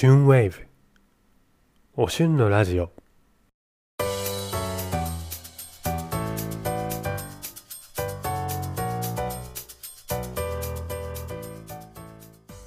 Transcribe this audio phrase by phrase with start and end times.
[0.00, 0.64] 旬ウェーブ。
[1.96, 2.92] おしゅんのラジオ。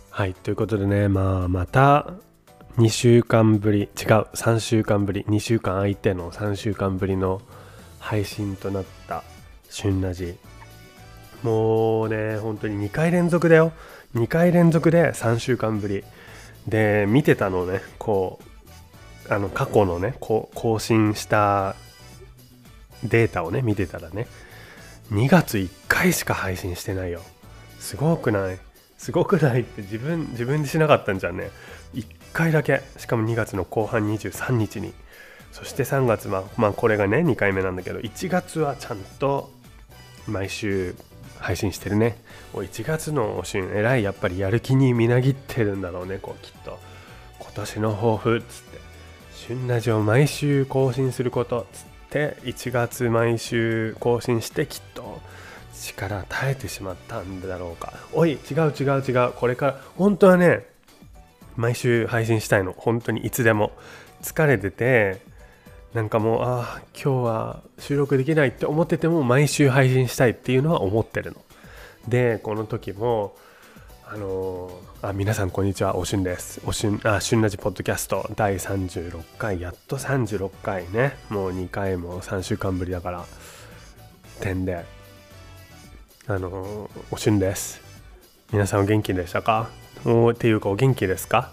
[0.09, 2.11] はいということでねまあまた
[2.75, 7.41] 2週間ぶり違う3週間ぶり2週間空いての3週間ぶりの
[7.99, 9.23] 配信となった
[9.69, 10.35] 旬ラジ。
[11.43, 13.71] もうね本当に2回連続だよ。
[14.15, 16.03] 2回連続で3週間ぶり。
[16.67, 18.39] で見てたのねこ
[19.29, 21.75] うあの過去のねこう更新した
[23.03, 24.27] データをね見てたらね
[25.11, 27.21] 2月1回しか配信してないよ。
[27.79, 28.59] すごくない？
[28.97, 29.61] すごくない？
[29.61, 31.49] って自分自分でしなかったんじゃんね。
[31.93, 32.81] 1回だけ。
[32.97, 34.93] しかも2月の後半23日に。
[35.51, 39.51] そして3月はまあこれがね2回目なんだけど1月はちゃんと
[40.27, 40.95] 毎週
[41.41, 42.17] 配信してるね。
[42.53, 46.79] お1月のおしゅんえらいやっぱりやる気にみなぎってるんだろうねこうきっと。
[47.39, 48.79] 今年の抱負っつって。
[49.33, 55.19] 旬ラジオ毎週更新することっつって1月毎週更新してきっと
[55.73, 57.93] 力耐えてしまったんだろうか。
[58.13, 59.31] おい違う違う違う。
[59.33, 60.65] これから本当はね
[61.55, 62.73] 毎週配信したいの。
[62.77, 63.71] 本当にいつでも。
[64.21, 65.19] 疲れてて
[65.93, 71.37] なんかもうああ今日は収録できないって思ってても毎週配信したいっていうのは思ってるの。
[72.07, 73.35] でこの時も
[74.07, 76.61] あのー、あ皆さんこんにちはおしゅんです。
[76.65, 78.29] おしゅんあしゅんラジポッドキャスト。
[78.35, 81.17] 第36回やっと36回ね。
[81.29, 83.25] もう2回も3週間ぶりだから
[84.39, 84.85] 点で
[86.27, 87.81] あのー、おしゅんです。
[88.53, 89.69] 皆さんお元気でしたか？
[90.05, 91.51] おっていうかお元気ですか？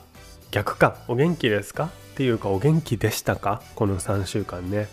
[0.52, 0.96] 逆か。
[1.08, 1.90] お元気ですか？
[2.18, 3.62] ていうかお元気でしたか？
[3.76, 4.88] この3週間ね。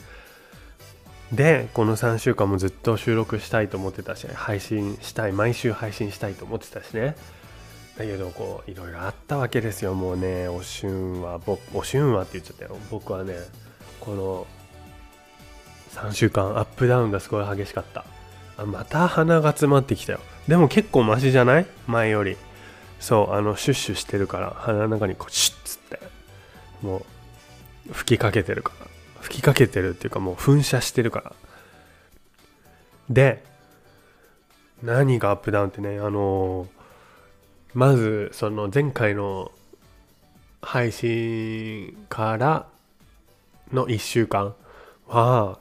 [1.32, 7.16] でこの3週間もずっと収録したいと思ってたし配信したい毎週配信したいと思ってたしね。
[7.98, 9.96] だけどこういろいろあったわけですよ。
[9.96, 11.40] もうねおしゅんは
[11.74, 12.78] おしゅんはって言っちゃったよ。
[12.92, 13.34] 僕はね
[14.00, 14.48] この
[15.96, 18.06] 3週間アップダウンがすごい激しかった。
[18.58, 20.20] あまた鼻が詰まってきたよ。
[20.48, 21.66] でも結構マシじゃない？
[21.88, 22.38] 前より。
[23.00, 26.00] そうあのシュッシュしてるから鼻の中にこうシュッつって。
[26.82, 27.06] もう
[27.92, 28.88] 吹きかけてるから。
[29.22, 31.34] 吹きかけてるっていうかもう噴射してるから。
[33.10, 33.44] で
[34.84, 36.68] 何がアップダウンってねあの
[37.74, 39.52] まずその前回の
[40.62, 42.68] 配信から
[43.72, 44.56] の1週間
[45.08, 45.60] は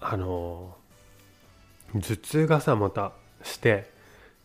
[0.00, 0.76] あの
[1.94, 3.90] 頭痛がさまたして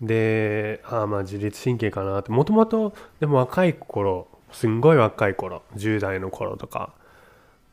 [0.02, 2.32] でああまあ自律神経かなって。
[2.32, 6.94] もともとでも若い頃すんごい若い頃10代の頃とか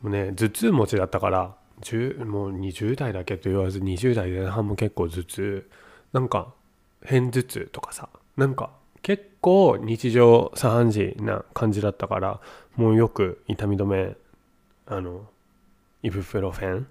[0.01, 1.55] もうね頭痛持ちだったから
[2.25, 5.69] もう20代だけと言わず20代前半も結構頭痛
[6.11, 6.53] なんか
[7.03, 12.39] 片頭痛とかさなんか結構日常茶飯事な感じだったから
[12.75, 14.15] もうよく痛み止め
[14.87, 15.27] あの
[16.03, 16.87] イブプロフェン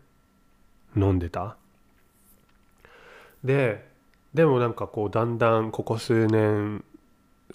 [0.97, 1.57] 飲んでた。
[3.45, 3.87] で
[4.35, 6.85] でもなんかこうだんだんここ数年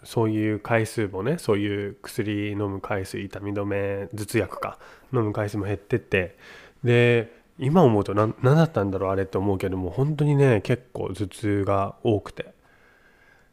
[0.04, 4.78] そういう回数もねそういう薬飲む回数痛み止め頭痛薬か
[5.14, 6.38] 飲む回数も減ってって
[6.84, 12.54] で今思うと何だったんだろうあれって思うけども本当にね結構頭痛が多くて。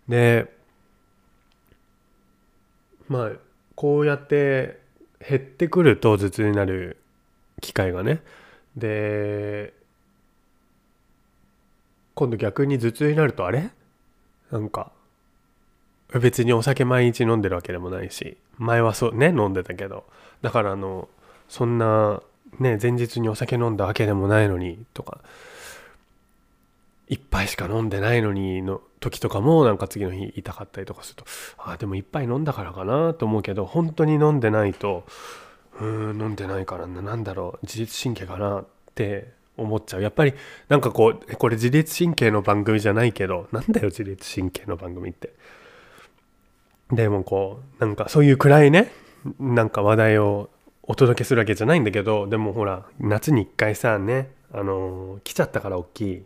[0.09, 0.53] で
[3.09, 3.31] まあ
[3.75, 4.81] こうやって
[5.27, 6.97] 減ってくると頭痛になる
[7.61, 8.23] 機会がね
[8.77, 9.73] で
[12.15, 13.71] 今度逆に頭痛になるとあれ？
[14.51, 14.93] なんか
[16.19, 20.05] 別にお酒毎日飲んでるわけでもないし前はそうね飲んでたけど。
[20.43, 21.09] だからあの
[21.49, 22.23] そんな
[22.59, 25.19] ね前日にお酒飲んだわけでもないのにとか
[27.09, 31.25] 一杯しか飲んでないのにの時とかもなんか次の日痛かったりとかすると
[31.59, 35.05] ああでも一杯飲んだからかなと思うけど本当に飲んでないと
[35.79, 40.03] うーん飲んでないからな何だろう自律神経かなって思っちゃう。
[40.03, 40.33] やっぱり
[40.69, 45.35] なんかこうこれ自律神経の番組じゃないけどなんだよ自律神経の番組って。
[46.93, 48.91] でもこうなんかそういう暗いね
[49.39, 50.51] なんか話題を
[50.83, 56.25] お届けするわけじゃないんだけどでもほら夏に一回さねあのー、来ちゃったから大きい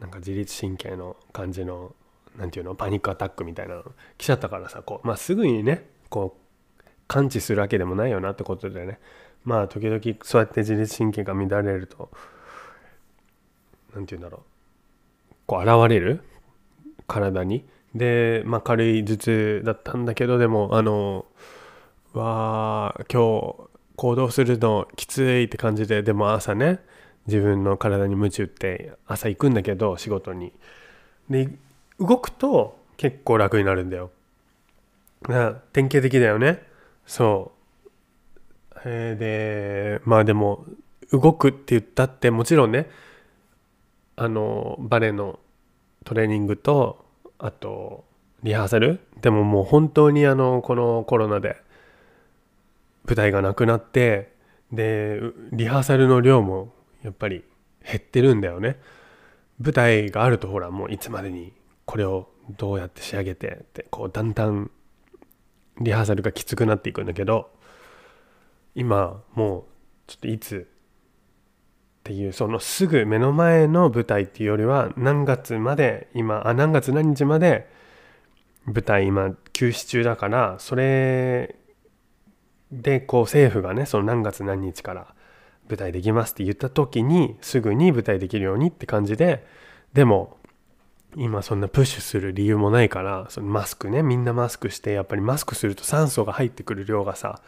[0.00, 1.94] なんか自律神経の感じの
[2.36, 3.84] 何て言うのパニックアタックみたいなの
[4.18, 8.98] 来ちゃったからさこうまあすぐにねこう感知するわけでもないよなってことでね。
[9.44, 12.10] まあ時々そうやって自律神経が乱れると
[13.94, 16.22] 何て言うんだろうこう現れる
[17.06, 17.64] 体に
[17.94, 21.26] で、まあ、軽い頭痛だったんだけどでもあの
[22.12, 23.54] わあ今日
[23.96, 26.80] 行動するのきついって感じででも朝ね
[27.26, 30.52] 自分の体に鞭打って朝行くんだけど仕事に。
[31.30, 31.48] で
[31.98, 34.10] 動くと結構楽になるんだよ。
[35.72, 36.62] 典型的だよね。
[37.06, 37.52] そ
[38.74, 38.80] う。
[38.84, 40.66] えー、でまあでも
[41.12, 42.90] 動くって言ったってもちろんね
[44.16, 45.38] あのバレエの
[46.04, 47.03] トレーニングと
[47.38, 48.04] あと
[48.42, 49.00] リハーサル？
[49.20, 51.56] でももう本当にあのこのコロナで
[53.06, 54.32] 舞台がなくなって
[54.72, 55.20] で
[55.52, 56.72] リハーサルの量も
[57.02, 57.44] やっぱり
[57.84, 58.80] 減ってるんだよね。
[59.60, 61.52] 舞台があるとほらもういつまでに
[61.84, 64.70] これをどうやって仕上げてってこうだんだん
[65.80, 67.50] リハーサルがきつくなっていくんだけど
[68.74, 69.64] 今もう
[70.06, 70.68] ちょっといつ
[72.04, 77.66] っていうそのすぐ目の前の舞台っていうよりは何月まで今あ何月何日まで
[78.66, 81.56] 舞台今休止中だからそれ
[82.70, 85.14] でこう政府がねその何月何日から
[85.66, 89.46] 舞台できますって言った時にすぐに舞台できるようにって感じで
[89.94, 90.36] でも
[91.16, 97.40] 今そんなプッシュする理由もないからそのマスクねみんなマスクしてやっぱりマスクすると酸素が入ってくる量がさ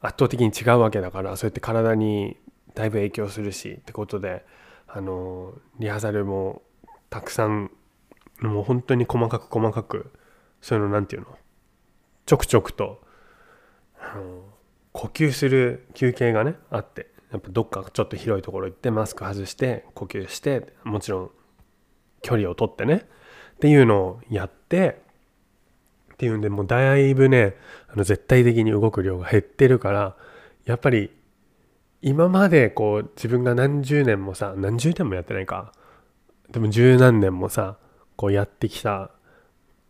[0.00, 2.38] 圧倒的に違うわけだからそうやって体に
[2.76, 4.44] だいぶ影響するしってことで
[4.86, 6.62] あのリハーサルも
[7.10, 7.72] たくさん
[8.40, 10.12] もう本当に細かく細かく
[10.60, 11.36] そういうの何て言うの？
[12.26, 13.02] ちょくちょくと、
[13.98, 14.42] あの
[14.92, 21.30] 呼吸する休憩がねあってやっぱどっかちょっと広いところ行ってマスク外して呼吸してもちろん
[22.22, 23.06] 距離をとってね
[23.54, 25.00] っていうのをやって
[26.14, 27.54] っていうんでもうだいぶね
[27.88, 30.16] あの絶対的に動く量が減ってるから
[30.64, 31.10] やっぱり
[32.06, 35.72] 今までこう自分が何十年もさ何十年もやってないか。
[36.52, 37.78] でも十何年もさ
[38.14, 39.10] こうやってきた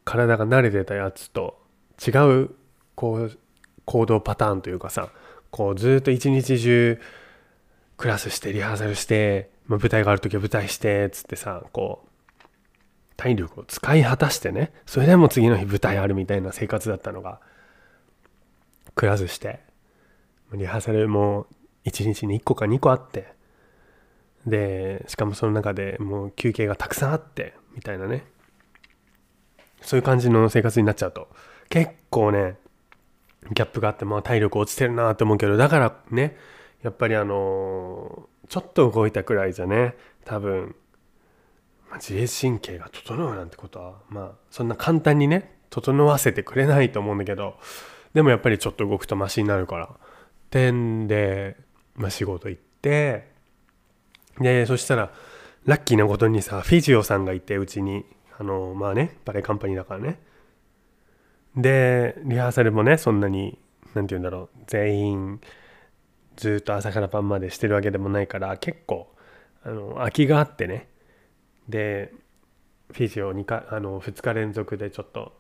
[0.06, 1.58] 体が慣れてたやつと
[2.00, 2.12] 違
[2.44, 2.50] う
[2.94, 3.38] こう
[3.84, 5.10] 行動パターンというかさ
[5.50, 6.98] こうずっと一日中
[7.98, 12.46] クラスしてリハーサルして、まあ、舞台がある時は舞台してっつってさこう
[13.18, 17.40] 体力を使い果たしてねそれでも次の日舞台あるみたいな生活だったのが
[18.94, 19.66] クラスして。
[20.52, 21.46] リハーサルも
[21.86, 23.34] 1日に1個か2個あって。
[24.46, 28.24] でしかもその中でもう休憩がたくさんあってみたいなね。
[29.80, 31.28] そういう感じの生活になっちゃうと。
[31.68, 32.56] 結構ね
[33.52, 36.36] ギャップがあってまあ体力落ちてるなと思うけどだからね
[36.82, 40.76] やっぱりあのちょっと動いたくらいじゃね多分、
[41.88, 47.58] まあ、自律神経が整うなんてことはまあそんな簡単にね整わせてくれないと思うんだけど
[48.14, 49.90] でもやっぱりちょっと動くとマシになるから。
[50.46, 51.56] ってんで、
[51.96, 53.28] まあ、仕事行って
[54.38, 55.12] でそしたら
[55.64, 58.04] ラッキーなことにさフィジオさんがいてうちに。
[58.38, 60.20] あのまあねバレエカンパニーだからね。
[61.56, 63.58] でリハーサルもねそんなに
[63.94, 65.40] 何て言うんだろう全員
[66.36, 69.10] ずっと朝から晩までしてるわけでもないから結構
[69.64, 70.88] あの空きがあってね。
[71.68, 72.12] で
[72.92, 75.32] フィジオ 2, かあの2日連続でちょっと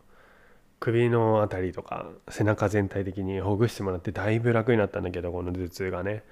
[0.80, 6.24] 首の辺りとか背中全体的にほぐしてもらってだいぶ楽になったんだけどこの頭痛がね。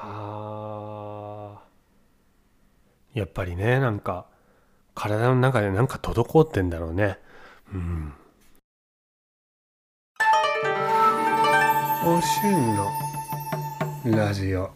[0.00, 1.62] はあ。
[3.14, 4.26] やっぱりねなんか
[4.94, 7.18] 体の中でなんか滞ってんだろうね。
[7.72, 8.12] うん。
[12.06, 12.76] おしん
[14.12, 14.70] のラジオ。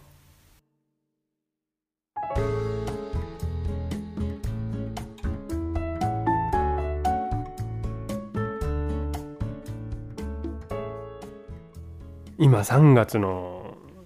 [12.39, 13.52] 今3月の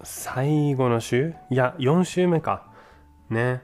[0.09, 1.33] 最後の週？
[1.49, 2.71] いや4週目か。
[3.29, 3.61] ね。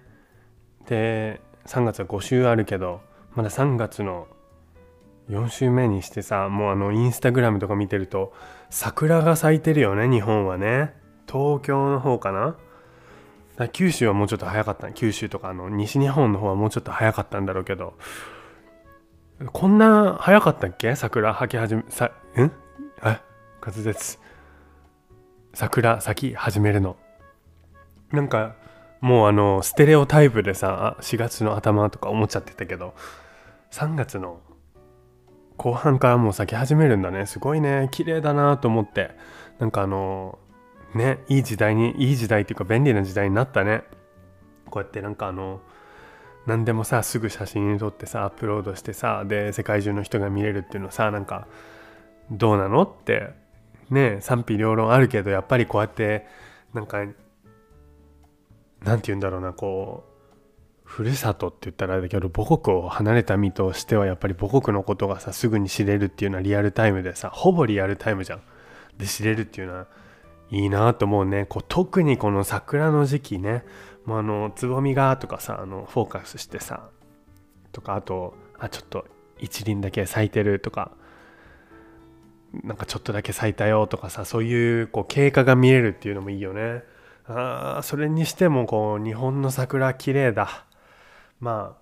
[0.87, 2.99] で3月は5週あるけど
[3.33, 4.27] まだ3月の
[5.29, 8.33] 4週目にしてさもうあのインスタグラムとか見てると
[8.69, 10.93] 桜が咲いてるよね日本はね。
[11.31, 12.57] 東京の方かな。
[13.69, 14.91] 九州はもうちょっと早かった。
[14.91, 17.93] 九州とかあの西日本の方はもうちょっと早かったんだろうけど。
[19.53, 20.95] こんな早かったっけ？
[20.97, 22.51] 桜咲き始めさん？
[23.01, 23.21] あ
[23.65, 24.19] 滑舌。
[25.53, 26.95] 桜咲き始めるの。
[28.11, 28.55] なんか
[29.01, 32.93] もうあのステレオタイプでさあ4月の頭とか思っちゃってたけど
[33.71, 34.39] 3月の
[35.57, 37.25] 後半からもう咲き始めるんだね。
[37.25, 37.89] すごいね。
[37.91, 39.11] 綺麗だなと思って。
[39.59, 40.39] なんかあの
[40.95, 43.83] ねいい時代にいい時代っていうか便利な時代になったね。
[44.69, 45.61] こうやってなんかあの
[46.47, 51.47] 何でもさすぐ写真に撮ってさアップロードしてさで世界中の人が見れるっていうのさなんか
[52.31, 53.29] どうなのって
[53.93, 56.25] ね賛否両論あるけどやっぱりこうやって
[56.73, 57.05] なんか
[58.83, 60.13] 何て言うんだろうなこう
[60.83, 68.41] ふるさとって言ったらあれだけど母国を離れた身としてはやっぱり母国のことがさすぐに知れるっていうのはリアルタイムでさほぼリアルタイムじゃん。
[68.97, 69.87] で知れるっていうのは
[70.51, 73.63] いいなと思うねこう特にこの桜の時期ね
[74.05, 76.89] もうあのつぼみがとかさあのフォーカスしてさ
[77.71, 79.05] とかあとあちょっと
[79.39, 80.91] 一輪だけ咲いてるとか
[82.63, 86.83] なんかちょっとだけ咲いたよとかさそういうこう経過が見れるっていうのもいいよね。
[87.25, 90.65] あそれにしてもこう日本の桜綺麗だ。
[91.39, 91.77] ま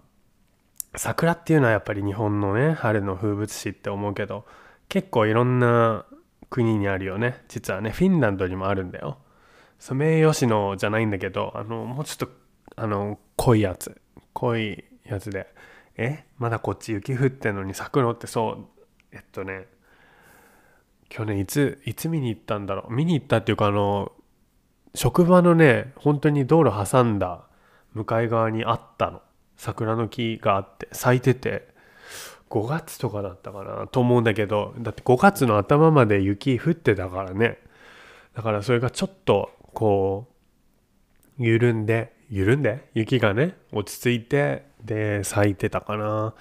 [0.93, 4.45] あ桜っていうのはやっぱり日本のね春の風物詩って思うけど
[4.87, 6.05] 結構いろんな
[6.49, 7.43] 国にあるよね。
[7.47, 9.17] 実はねフィンランドにもあるんだよ。
[9.79, 12.29] ソメイヨシノじゃないんだけどあのもうちょっと
[12.75, 13.99] あの濃いやつ。
[14.33, 15.47] 濃いやつで。
[15.97, 16.23] え？
[16.37, 18.11] まだこっち雪降ってんのに咲くの？
[18.11, 18.65] ってそう。
[19.11, 19.67] えっとね
[21.13, 22.93] 去年いついつ見に行ったんだろう。
[22.93, 24.13] 見に行ったっていうかあの
[24.95, 27.41] 職場のね本当に道路挟んだ
[27.93, 29.21] 向かい側にあったの。
[29.57, 31.67] 桜の木があって咲いてて
[32.49, 37.59] 5月とかだったかなと思うんだけどだって5月の頭まで雪降ってたからね。
[38.33, 40.29] だからそれがちょっとこ
[41.37, 42.89] う緩んで緩んで？
[42.93, 46.33] 雪がね落ち着いてで咲いてたかな。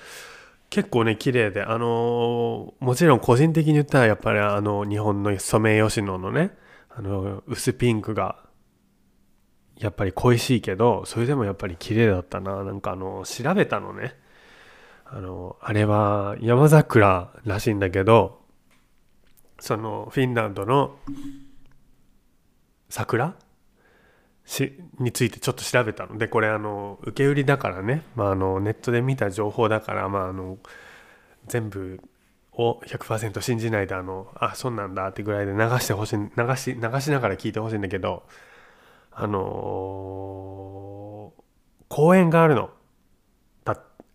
[0.70, 6.52] 結構ね綺麗であのもちろん個人的に言ったらやっぱりあの日本のソメイヨシノのね
[6.88, 8.36] あの薄ピンクが
[9.76, 12.62] やっぱり恋しいけどそれでもやっぱり綺麗だったな。
[12.62, 14.14] なんかあの調べたのね。
[15.12, 18.42] あのあれは山桜らしいんだけど
[19.58, 20.94] そのフィンランドの
[22.88, 23.34] 桜
[24.98, 26.18] についてちょっと調べたの。
[26.18, 30.58] でこれあの受け売りだからね、まあ、あのネットで見た情報だから、まあ、あの
[31.46, 32.00] 全部
[32.52, 38.24] を100%信じないであのあそうなんだってぐらいで流してほしい流し流しながら聞いてほしいんだけど
[39.12, 41.42] あのー、
[41.88, 42.70] 公園があるの。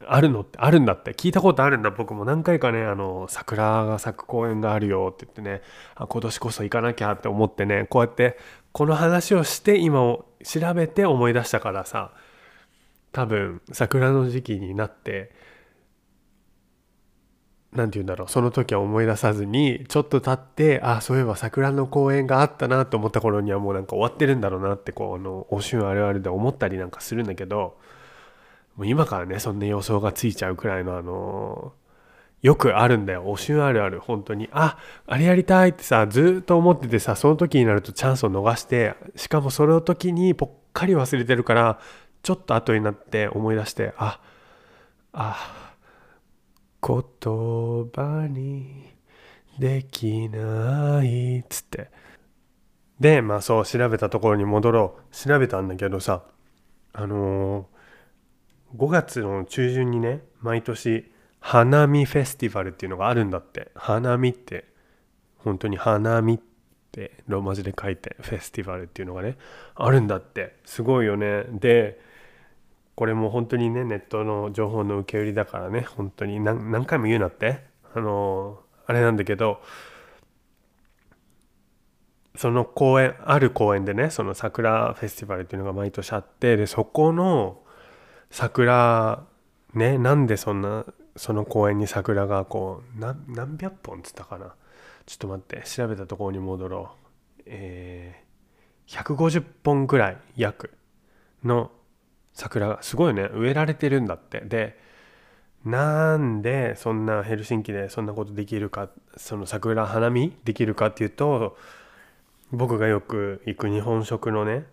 [0.07, 1.13] あるのってあるんだって。
[1.13, 1.91] 聞いたことあるんだ。
[1.91, 5.61] 僕も何回かねあの桜が咲く公園があるよって言ってね
[5.95, 8.37] あ今年こそ行かなきゃって思ってねこうやって
[8.71, 12.11] この話をして今を調べて思い出したからさ
[13.13, 15.31] 多分桜の時期になって
[17.71, 27.77] 何て言うんだろうその時は思い出さずにちょっと経ってあそういえば桜の公園があったなと思った頃にはもうなんか終わってるんだろうなってこうあのお旬あるあるで思ったりなんかするんだけど
[28.75, 31.73] もう今からねそんな予想がついちゃうくらいのあの
[32.41, 33.23] よくあるんだよ。
[33.25, 33.99] お旬あるある。
[33.99, 34.49] 本当に。
[34.51, 34.77] あ
[35.07, 41.79] あれやりたいってさずっと思っててさその時になるとチャンスを逃してしかもその時にぽっかり忘れてるから
[42.21, 44.19] ちょっと後になって思い出してあ
[45.13, 45.73] あ
[46.81, 48.93] 言葉に
[49.57, 51.89] できないっつって。
[52.99, 55.15] でまあそう調べたところに戻ろう。
[55.15, 56.23] 調べたんだけどさ
[56.93, 57.74] あのー
[58.75, 63.71] 5月の中旬にね毎年花見フェスティバルっていうのがあるんだって。
[63.75, 64.65] 花見って
[65.37, 66.39] 本当に花見っ
[66.91, 69.37] てローマ字で書いてフェスティバルっていうのがね
[69.75, 70.55] あるんだって。
[70.65, 71.43] すごいよね。
[71.51, 71.99] で
[72.95, 77.61] これも本当にねネットの情報の受け売りだからね本当に何回も言うなって。
[77.93, 79.61] あのあれなんだけど
[82.35, 87.61] その公園ある公園でねその桜フェスティバルっていうのが毎年あってでそこの
[88.35, 89.23] 桜
[89.75, 90.83] ねなんでそんな
[91.15, 94.55] その公園に桜がこう何百本っつったかな。
[95.05, 96.91] ちょっと待って調べたところに戻ろ
[97.39, 97.43] う。
[97.45, 100.73] えー、150本ぐらい約
[101.45, 101.71] の
[102.33, 104.41] 桜がすごいね植えられてるんだって。
[104.41, 104.77] で
[105.63, 111.55] なんでそんなヘルシンキでそんなことできるかその桜花見できるかっていうと
[112.51, 114.65] 僕がよく行く日本食のね、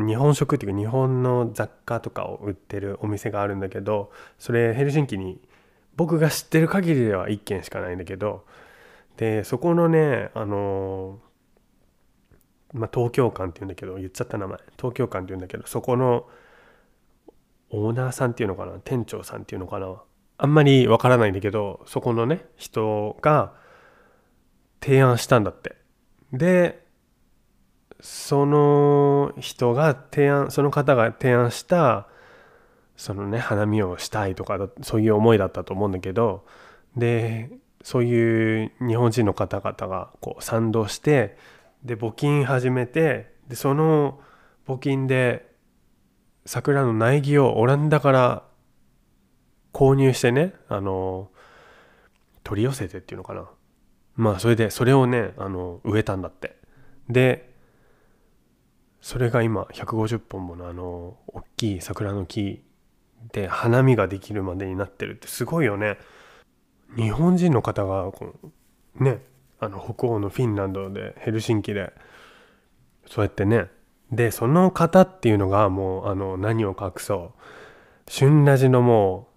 [0.00, 5.40] 日本食っていうか日本の雑貨とかを売ってるお店があるんだけどそれヘルシンキに
[5.96, 8.44] 僕が知ってる限りでは1軒しかないんだけど
[9.16, 11.18] でそこのねあの
[12.74, 14.58] まあ、東京館っていうんだけど言っちゃった名前。
[14.78, 16.26] 東京館っていうんだけどそこの
[17.68, 18.72] オーナーさんっていうのかな？
[18.82, 20.00] 店長さんっていうのかな？
[20.38, 23.52] あんまりわからないんだけどそこのね人が
[24.80, 25.76] 提案したんだって。
[26.32, 26.81] で
[28.02, 32.08] その人が提案その方が提案した
[32.96, 36.44] そのね花見をしたいとかそういう思いだったと思うんだけど
[36.96, 37.50] で
[37.84, 41.38] そういう日本人の方々がこう賛同して
[41.84, 44.20] で募金始めてでその
[44.66, 45.48] 募金で
[46.44, 48.42] 桜の苗木をオランダから
[49.72, 51.30] 購入してねあの
[52.42, 53.48] 取り寄せてっていうのかな。
[54.16, 56.56] まあそれでそれをねあの植えたんだって。
[57.08, 57.51] で
[59.02, 62.62] それが今150本ものあの大きい桜の木
[63.32, 65.98] で花見ができるまでになってるってすごいよね。
[66.96, 69.20] 日本人の方がこのね
[69.58, 71.92] あの北欧のフィンランドでヘルシンキで
[73.06, 73.66] そうやってね。
[74.12, 77.40] でその方っていうのがもうあの何を隠そう。
[78.08, 79.28] 旬ラジのも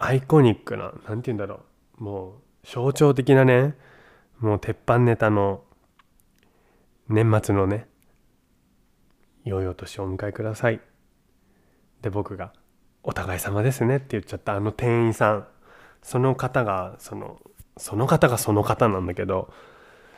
[0.00, 1.60] うアイコニックな何て言うんだろ
[2.00, 2.04] う。
[2.04, 2.32] もう
[2.64, 3.76] 象徴的なね。
[4.40, 5.62] もう鉄板ネタの
[7.08, 7.86] 年末のね。
[9.48, 10.80] 良いお年をお迎えください。
[12.02, 12.52] で僕が
[13.02, 15.48] 「お互い様ですね」って言っちゃったあの店員さん。
[16.02, 17.40] その方がその
[17.76, 19.52] その方がその方なんだけど。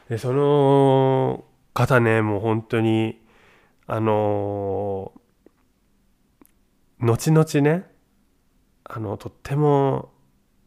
[0.08, 3.20] でその方ねもう本当に
[3.86, 5.12] あの
[6.98, 7.88] 後々ね
[8.82, 10.12] あのとっても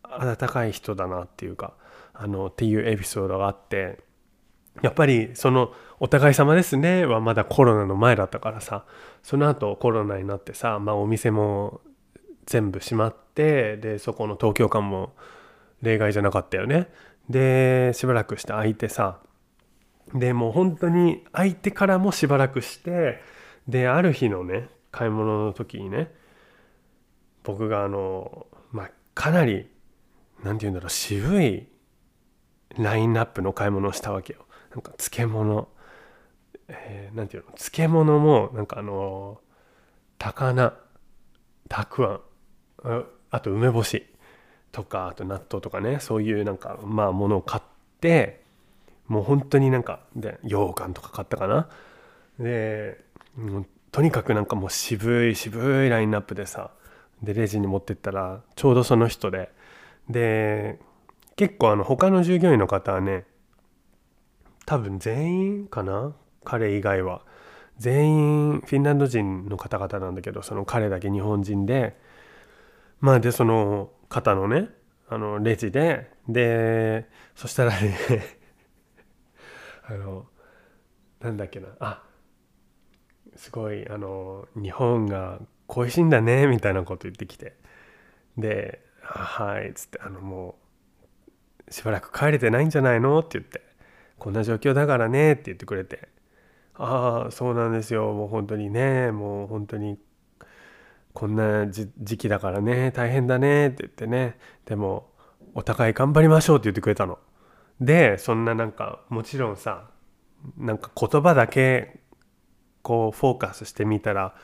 [0.03, 1.73] 温かい人だなっていうか
[2.13, 3.99] あのっていうエピソードがあって。
[4.81, 5.71] やっぱりその
[6.03, 8.83] 「お互い様ですね」はまだコロナの前だったからさ。
[9.21, 11.79] その後コロナになってさ、まあ、お店も
[12.45, 15.13] 全部閉まってでそこの東京館も
[15.81, 16.89] 例外じゃなかったよね。
[17.29, 19.21] でしばらくして空いてさ。
[20.13, 23.21] でもう本当に空いてからもしばらくして
[23.69, 26.13] である日のね買い物の時にね
[27.43, 29.69] 僕があのまあかなり
[30.43, 31.69] 何て言うんだろう渋い
[32.77, 34.45] ラインナップの買い物をしたわけよ。
[34.71, 35.69] なんか漬物。
[36.67, 37.51] えー、なんていうの？
[37.51, 39.39] 漬物もなんかあの
[40.17, 40.73] 高菜
[41.69, 42.21] たく
[42.83, 44.05] あんあと梅干し
[44.71, 47.63] とかあと納豆とかねそういうなんかまあものを買っ
[47.99, 48.43] て
[49.07, 51.67] もう本当になんかで羊羹とか買ったかな？
[52.39, 53.03] で
[53.35, 56.71] もうとにかくなんかもう渋い渋いラインナップでさ
[57.21, 59.51] でレジに持ってったらちょうどその人で
[60.09, 60.79] で
[61.35, 63.25] 結構あの他の従業員の方はね
[64.65, 66.13] 多分全員かな？
[66.43, 67.21] 彼以外は。
[67.77, 71.97] 全員フィンランド人の方々なんだけどその彼だけ日本人で。
[72.99, 74.69] まあでその方のね
[75.09, 76.11] あのレジで。
[76.27, 77.97] でそしたらね
[79.83, 80.25] あの
[81.19, 81.67] なんだっけな。
[81.79, 82.03] あ
[83.35, 87.55] すごいあの日本が恋しいんだねみたいなこと言ってきて。
[88.37, 90.57] で「はい」っつってあのも
[91.67, 93.19] うしばらく帰れてないんじゃないの？
[93.19, 93.61] って言って。
[94.19, 96.12] こんな状況だからねって言ってくれて。
[96.75, 98.13] ああそうなんですよ。
[98.13, 99.11] もう本当にね。
[99.11, 99.99] もう本当に
[101.13, 102.91] こんな時期だからね。
[102.91, 104.37] 大変だねって言ってね。
[104.65, 105.09] でも
[105.53, 107.19] お互い頑張りましょうって言ってくれたの。
[107.79, 109.89] でそんななんかもちろんさ
[110.57, 111.99] なんか言葉だけ
[112.81, 114.35] こうフォーカスしてみたら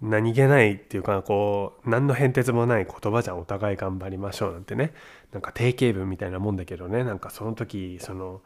[0.00, 3.38] 何気ないっていうかこう何の変哲もない言葉じゃん。
[3.38, 4.92] お互い頑張りましょうなんてね。
[5.32, 7.04] なんか定型文みたいなもんだけどね。
[7.04, 8.42] なんかその時その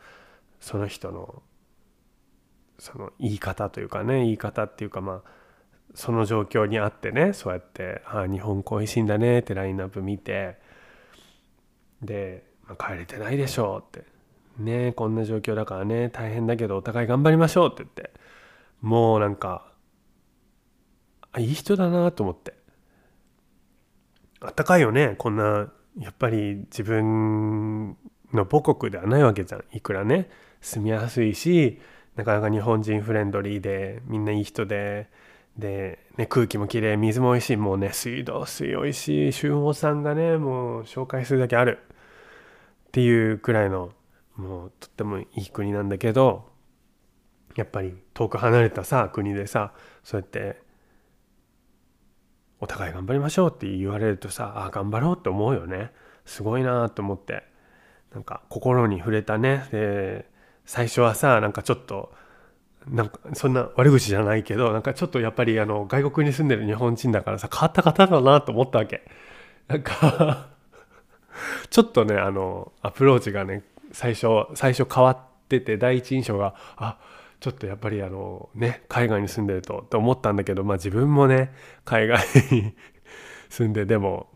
[0.61, 1.43] その人の
[2.79, 5.31] その言い方というかね言い方っていうかまあ
[5.95, 10.59] その状況にあってねそうやって「ああ日本恋しいんだね」ってラインナップ見て
[12.03, 14.13] で、まあ、帰れてないでしょうって。
[14.59, 18.13] ねこんな状況だからね大変だけどお互い頑張りましょうって言って
[18.81, 19.73] もうなんか
[21.33, 22.55] あいい人だなと思って。
[24.41, 27.97] あったかいよねこんなやっぱり自分
[28.33, 29.65] の母国ではないわけじゃん。
[29.73, 30.29] いくらね
[30.61, 31.81] 住みやすいし
[32.17, 35.09] なかなか日本人フレンドリーでみんないい人で。
[35.57, 41.79] で、ね、空気もきれい水もおいしいもうね水道水おいしい俊保さんがねもう紹介するだけある。
[42.89, 43.93] っていうくらいの
[44.37, 46.51] もうとってもいい国なんだけど
[47.57, 49.73] やっぱり遠く離れたさ国でさ
[50.03, 50.61] そうやって
[52.61, 55.93] お互い頑張りましょうって言われるとさあ頑張ろうって思うよね。
[56.25, 57.45] すごいなと思って。
[58.13, 59.69] なんか心に触れたね。
[59.71, 60.34] で
[60.65, 62.13] 最初はさなんかちょっと
[62.89, 69.03] なんかそんな悪口じゃないけどなんかちょっとやっぱりあの外国に住んでる日本人だからさ変わった方だなと思ったわけ。
[69.69, 70.49] なんか
[71.71, 76.99] ちょっとねあのアプローチがね最初最初変わってて第一印象があ
[77.41, 81.53] ちょっとやっぱりあのね海外に住んでるとって思ったんだけどまあ自分もね
[81.85, 82.75] 海外に
[83.49, 84.29] 住んででも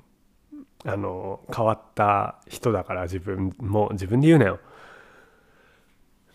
[0.85, 4.61] あの変わった人だから自分も自分で言うなよ。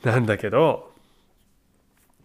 [0.04, 0.92] なんだけど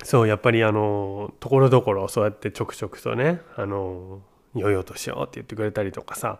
[0.02, 4.20] そうやっぱりあのところどころそうやってちょくちょくとねあの
[4.54, 6.38] 良いお年をって言ってくれたりとかさ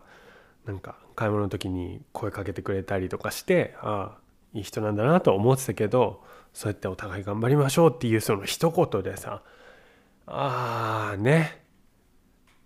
[0.65, 4.17] なんか買い物の時に声かけてくれたりとかしてああ
[4.53, 6.23] いい人なんだなと思ってたけど
[6.53, 9.41] そうやってお互い頑張りましょうっていうその一言でさ
[10.25, 11.59] ああね。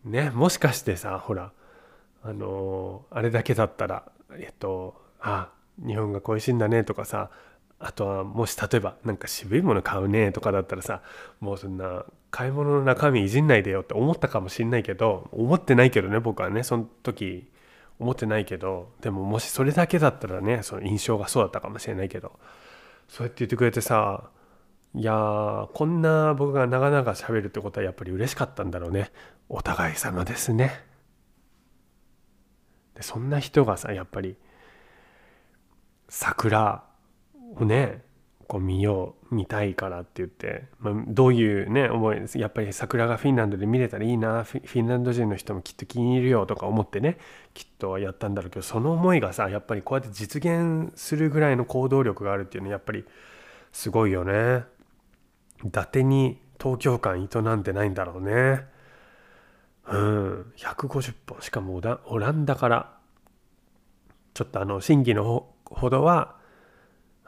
[0.03, 1.51] ねもしかしてさほら
[2.23, 5.49] あのあれだけだったらえっとあ
[5.85, 7.29] 日本が恋しいんだねとかさ
[7.85, 11.01] あとはもし例えばなんか渋いもの買うねとかだったらさ
[11.39, 17.47] もうそんな買い物の中身いじんないでよって思ったかもしんないけど思ってないけどね僕はねその時
[17.99, 22.31] 思ってないけどでももしそれだけだったらねその印象がそうだったかもしれないけど
[23.09, 24.29] そうやって言ってくれてさ
[24.95, 29.11] いやこんな僕が長々喋るってことはやっぱり嬉しかったんだろうね。
[29.49, 30.83] お互い様ですね。
[32.95, 34.35] でそんな人がさやっぱり
[36.09, 36.83] 桜
[37.55, 38.01] をね
[38.47, 47.17] こう見よう見たいからって言って、まあ、どういうね思いですやっぱり桜がフィンランドで見れたらいいなフィンランド人の人もきっと気に入るよとか思ってね
[47.53, 53.05] きっとやったんだろうけどその思いがさやっぱりこうやって実現するぐらいの行動力があるっていうのはやっぱり
[53.71, 54.65] すごいよね。
[55.65, 58.65] 伊達に東京間営んでないんだろうね。
[59.87, 62.93] うん150本しかもオランダから
[64.33, 66.35] ちょっとあの審議のほどは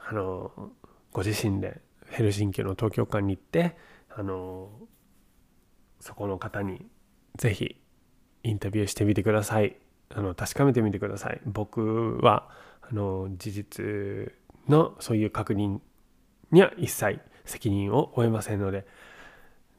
[0.07, 0.51] あの
[1.11, 3.75] ご自身でヘルシンキの東京間に行って
[4.09, 4.69] あの
[5.99, 6.85] そこの方に
[7.37, 7.81] ぜひ
[8.43, 9.75] インタビューしてみてください。
[10.13, 11.41] あの確かめてみてください。
[11.45, 12.49] 僕は
[12.81, 14.33] あの事実
[14.69, 15.79] のそういう確認
[16.51, 18.85] には一切責任を負えませんので。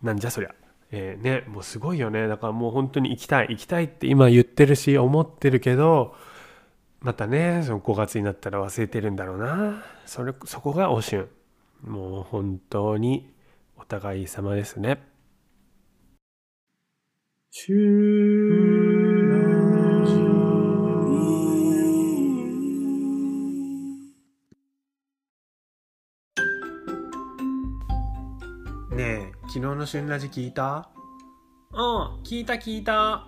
[0.02, 0.54] なんじゃそりゃ。
[0.90, 2.28] えーねもうすごいよね。
[2.28, 6.14] だからもう本当に行きたい行きたいって今言ってるし思ってるけど
[7.00, 11.28] またねその5月になったら忘れてるんだろうなそれそこがおしゅ
[11.86, 13.32] んもう本当に
[13.76, 15.02] お互い様ですね
[28.90, 30.90] ねえ昨日の旬ラジ聞いた？
[31.72, 31.80] うん、
[32.22, 33.26] 聞いた聞いた。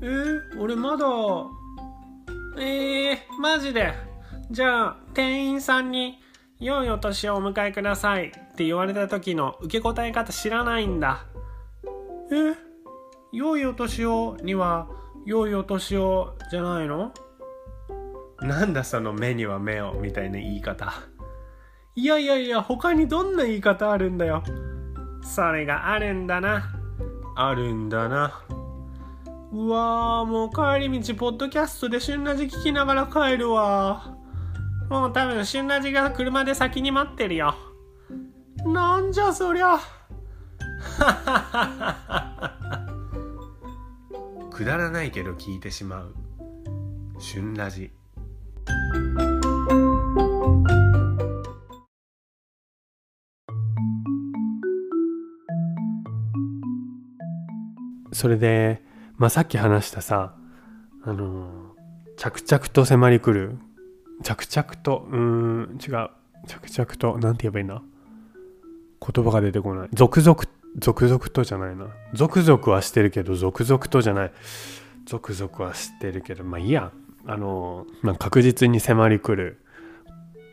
[0.00, 1.04] えー、俺まだ。
[2.58, 3.94] えー、マジで。
[4.50, 6.18] じゃあ、店員さんに、
[6.58, 11.24] 良いお年をお迎えくださいって言われた時の受け答え方知らないんだ。
[12.30, 12.54] え
[13.32, 14.88] 良いお年をには、
[15.24, 17.12] 良いお年をじゃないの？
[18.40, 20.92] なんだその目には目をみたいな言い方
[21.94, 24.42] いやいやいや、他にどんな言い方あるんだよ。
[25.22, 26.70] それがあるんだな。
[27.36, 28.42] あるんだな
[29.52, 34.16] うわーもう帰り道ポッドキャストで旬ラジ聞きながら帰るわ。
[34.88, 37.56] もう多分旬ラジが車で先に待ってるよ。
[38.64, 39.80] なんじゃそりゃ。
[44.52, 46.14] くだらないけど聞いてしまう。
[47.18, 47.90] 旬ラジ。
[58.12, 58.82] それで、
[59.20, 60.32] まあ、さっき話したさ
[61.04, 61.74] あの
[62.16, 63.58] 着々と迫り来る。
[64.22, 66.08] 着々とうーん違う。
[66.46, 67.82] 着々となんて言えばいいんだ
[69.06, 69.88] 言葉が出てこない。
[69.92, 70.40] 続々
[70.78, 71.88] 続々とじゃないな。
[72.14, 74.32] 続々はしてるけど続々とじゃない。
[75.04, 76.90] 続々はしてるけどまあいいや。
[77.26, 79.60] あの、まあ、確実に迫り来る。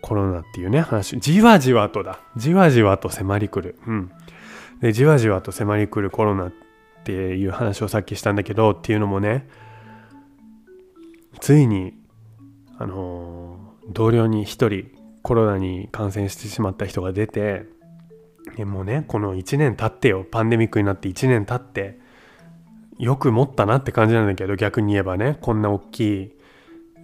[0.02, 1.18] コロナっていうね話。
[1.22, 2.20] じわじわとだ。
[2.36, 3.80] じわじわと迫り来る。
[3.88, 4.12] うん。
[4.82, 6.67] でじわじわと迫り来るコロナって
[7.08, 9.48] ていう話をさっきしたんだけどっていうのもね
[11.40, 11.94] ついに
[12.78, 14.92] あの同僚に一人
[15.22, 17.66] コロナに感染してしまった人が出て
[18.58, 21.98] でもうねこの1年経ってよパンデミックになって1年経って
[23.00, 26.32] よく持ったなって感じなんだけど逆に言えばねこんな大きい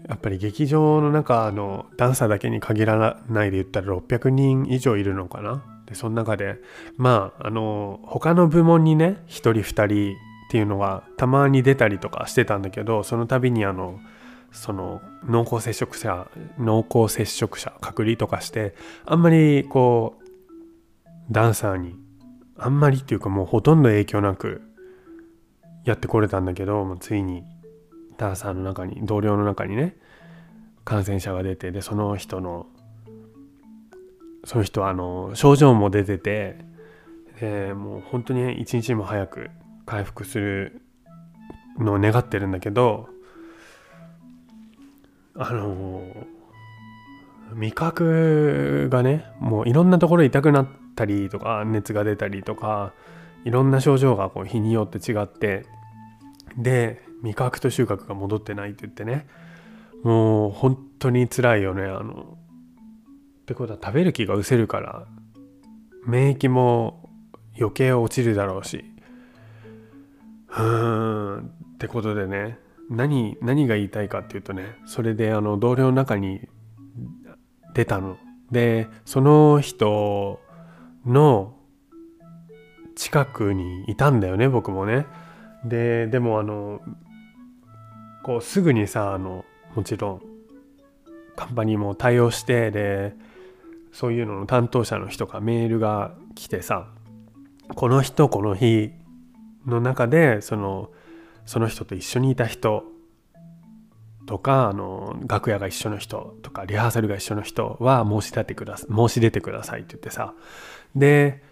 [0.10, 5.73] やっぱり劇場の中のダンサーだけに限らないで言ったら600人以上いるのかな。
[5.94, 6.60] でその中で
[6.98, 14.00] まああの他の部門にね1人2人っていうのはたまに出たりとかしてたんだけどその度にあの
[14.52, 16.28] その濃厚接触者
[16.58, 18.76] 濃厚接触者隔離とかして
[19.06, 20.24] あんまりこう
[21.32, 21.96] ダンサーに
[22.58, 24.62] あんまりっていうかもうほとんど影響なく
[25.86, 27.44] やってこれたんだけどもうついに
[28.18, 29.96] ダンサーの中に同僚の中にね
[30.86, 32.68] 感染者が出てでその人の
[34.44, 36.58] その人はあの症状も出てて
[37.40, 39.50] でもう本当に一日も早く
[39.86, 40.82] 回復する
[41.78, 43.10] のを願ってるんだけど
[45.36, 46.04] あの
[47.54, 52.94] 味覚がねもういろんなところ痛くなったりとか熱が出たりとか
[53.46, 55.66] いろんな症状がこう日によって違って
[56.58, 59.28] で味覚と収穫が戻ってないって言ってね
[60.04, 62.38] もう本当に辛いよねあの
[63.54, 65.06] ってことは食べる気が失せるから
[66.06, 67.10] 免疫も
[67.58, 68.84] 余計落ちるだろうし。
[70.50, 72.58] うーんってことでね
[72.90, 76.42] 何何が言いたいかっていうとねそれであの同僚の中に
[77.74, 78.18] 出たの。
[78.52, 80.40] でその人
[81.06, 81.56] の
[82.96, 85.06] 近くにいたんだよね僕もね。
[85.64, 86.82] ででもあの
[88.24, 90.22] こうすぐにさあのもちろん
[91.36, 93.16] カンパニーも対応してで
[93.94, 96.90] そういうのの担当者の人がメールが来てさ
[97.76, 98.92] この人この日
[99.66, 100.90] の中でその
[101.46, 102.84] その人と一緒にいた人
[104.26, 110.34] とかあの楽屋が一緒の人とかリハーサルが一緒の人は申し出てくださ申し出てくださいって言ってさ
[110.96, 111.44] で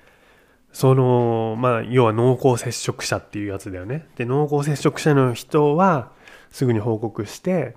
[0.73, 4.07] そのまあ要は濃厚接触者っていうやつだよね。
[4.15, 6.11] で濃厚接触者の人は
[6.49, 7.75] すぐに報告して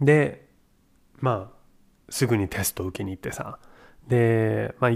[0.00, 0.46] で
[1.18, 1.55] まあ
[2.08, 3.58] すぐにテスト受けに行ってさ。
[4.08, 4.90] でまあ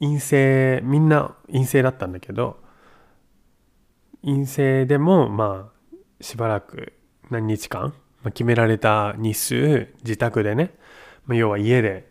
[0.00, 2.58] 陰性みんな陰性だったんだけど
[4.22, 6.92] 陰性でもまあしばらく
[7.30, 10.74] 何日間、まあ、決められた日数自宅でね、
[11.26, 12.10] まあ、要は家で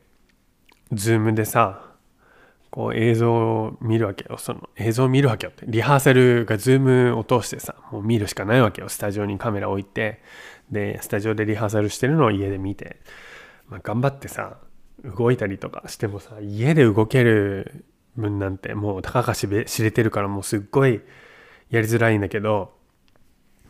[0.91, 1.89] ズームでさ
[2.71, 4.37] こう映像を見るわけよ。
[4.37, 5.65] その映像を見るわけよって。
[5.67, 8.89] リハーサルがズームを通してさもう見るしかないわけよ。
[8.89, 10.21] スタジオにカメラ置いて。
[10.71, 12.97] でスタジオでリハーサルしてるのを家で見て、
[13.69, 14.57] まあ、頑張ってさ
[15.03, 21.01] 動いたりとかしてもさ家で動ける分なんてもうたかが知れてるからもうすっごい
[21.69, 22.73] やりづらいんだけど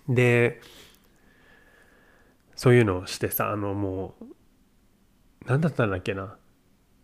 [0.08, 0.62] で
[2.56, 4.26] そういうのをしてさあのもう
[5.46, 6.36] 何だったんだっけな。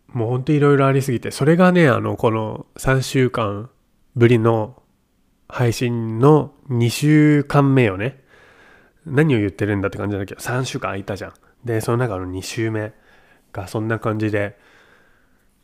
[0.08, 3.70] もうほんといろいろありすぎてそれがねあのこの3週間
[4.16, 4.82] ぶりの
[5.48, 8.24] 配信の2週間目よね。
[9.06, 11.34] 何を言ってるんだって感じだけど3週間空いたじゃん。
[11.66, 12.94] でその中の2週目
[13.52, 14.58] がそんな感じで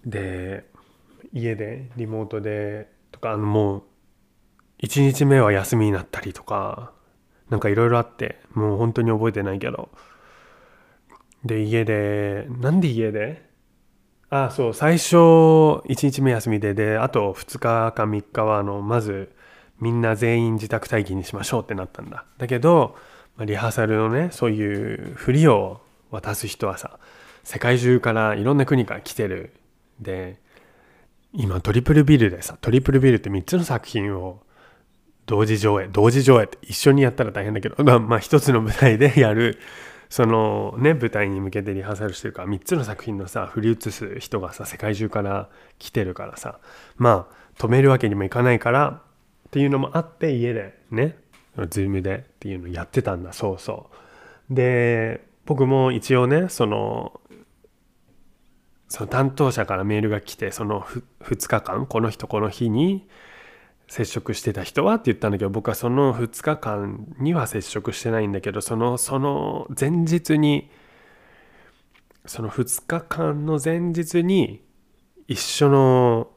[0.05, 0.65] で
[1.31, 3.83] 家でリモートでとかあのもう
[4.83, 6.91] 1日目は休みになったりとか
[7.49, 9.89] なんかいろいろあってもう本当に覚えてないけど
[11.45, 13.49] で家でなんで家で？
[14.29, 19.35] ああそう最初1日目休みでであと2日か3日はあのまず
[19.79, 22.25] みんな全員自宅待機にしましょうってなったんだ。
[22.37, 22.95] だけど
[23.39, 25.81] リハーサルのねそういう振りを
[26.11, 26.99] 渡す人はさ
[27.43, 29.53] 世界中からいろんな国から来てる。
[29.99, 30.39] で
[31.33, 34.41] 今トリプルビルでさトリプルビルって3つの作品を
[35.25, 39.57] 同時上映同時上映って一緒にやったら大変だけど まあまあ一つの舞台でやる
[40.09, 46.59] そのね舞台に向けてリハーサルしてるから3つの作品のさ振り移す人がさ世界中から来てるからさ
[46.97, 49.01] まあ止めるわけにもいかないから
[49.47, 51.15] っていうのもあって家でね
[51.69, 53.89] ズームでっていうのやってたんだそうそ
[54.49, 54.53] う。
[54.53, 57.19] で僕も一応ねその
[58.87, 60.79] その担当者からメールが来てその
[61.23, 63.05] 2日間この人この日に
[63.89, 70.71] 接触してた人はって言ったんだけど僕はその2日間には接触してないんだけどそのその前日に
[72.25, 74.61] その2日間の前日に
[75.27, 76.29] 一緒の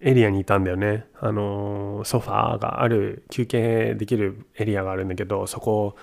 [0.00, 1.06] エリアにいたんだよね。
[1.20, 5.96] あのソファーがある休憩できるエリアがあるんだけどそこを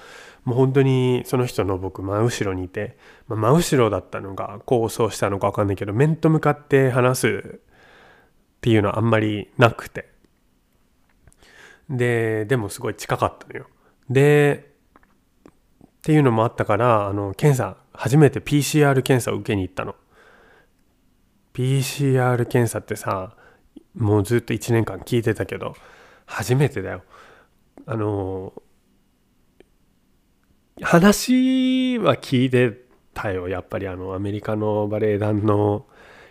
[0.46, 7.60] もう本当にその人の僕真後ろにいて、まあ、真後ろだったのが構想したのか分かんないけど面と向かって話すっ
[8.62, 10.14] ていうのはあんまりなくて。
[11.90, 13.68] ででもすごい近かったのよ。
[14.10, 14.72] で
[15.88, 19.96] っていうのもあったからあの検査初めて PCR 検査を受けに行ったの。
[21.54, 23.36] PCR 検査ってさ
[23.96, 25.76] もうずっと1年間聞いてたけど
[26.26, 27.04] 初めてだよ。
[27.88, 28.54] あの
[30.82, 32.78] 話は聞いて
[33.14, 33.48] たよ。
[33.48, 35.86] やっぱりあのアメリカのバレエ団の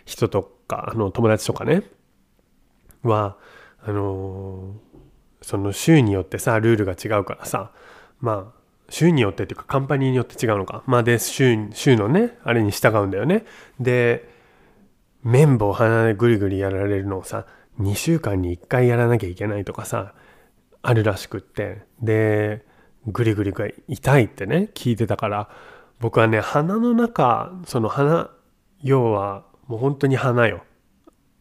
[0.05, 1.83] 人とかあの友達とかね。
[3.03, 3.37] は
[3.83, 4.75] あの
[5.41, 7.71] その州によってさルールが違うからさ。
[8.19, 10.83] まあ州によってっていうかカンパニーによって違うのか。
[10.85, 13.45] まあで州州のねあれに従うんだよね。
[13.79, 14.29] で
[15.23, 17.47] 綿棒鼻でぐりぐりやられるのをさ
[17.79, 20.13] 2週間に1回やらなきゃいけないとかさ
[20.83, 21.81] あるらしくって。
[21.99, 22.63] で
[23.07, 25.49] グリグリが痛いってね聞いてたから
[25.99, 28.29] 僕はね鼻の中その鼻
[28.81, 30.63] 要はもう本当に鼻よ。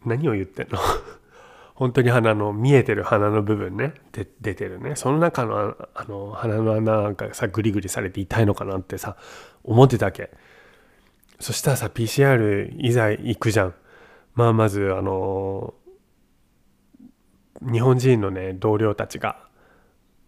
[0.05, 0.79] 何を言ってんの？
[1.74, 3.94] 本当に鼻の見えてる鼻の部分ね。
[4.12, 4.96] で出てるね。
[4.96, 9.16] その中のあの鼻の穴がさグリグリされて痛いのかなってさ
[9.64, 10.31] 思ってたわけ。
[11.40, 13.74] そしたらさ PCR いざ行くじゃん。
[14.35, 15.74] まあまずあの
[17.61, 19.43] 日本人のね同僚たちが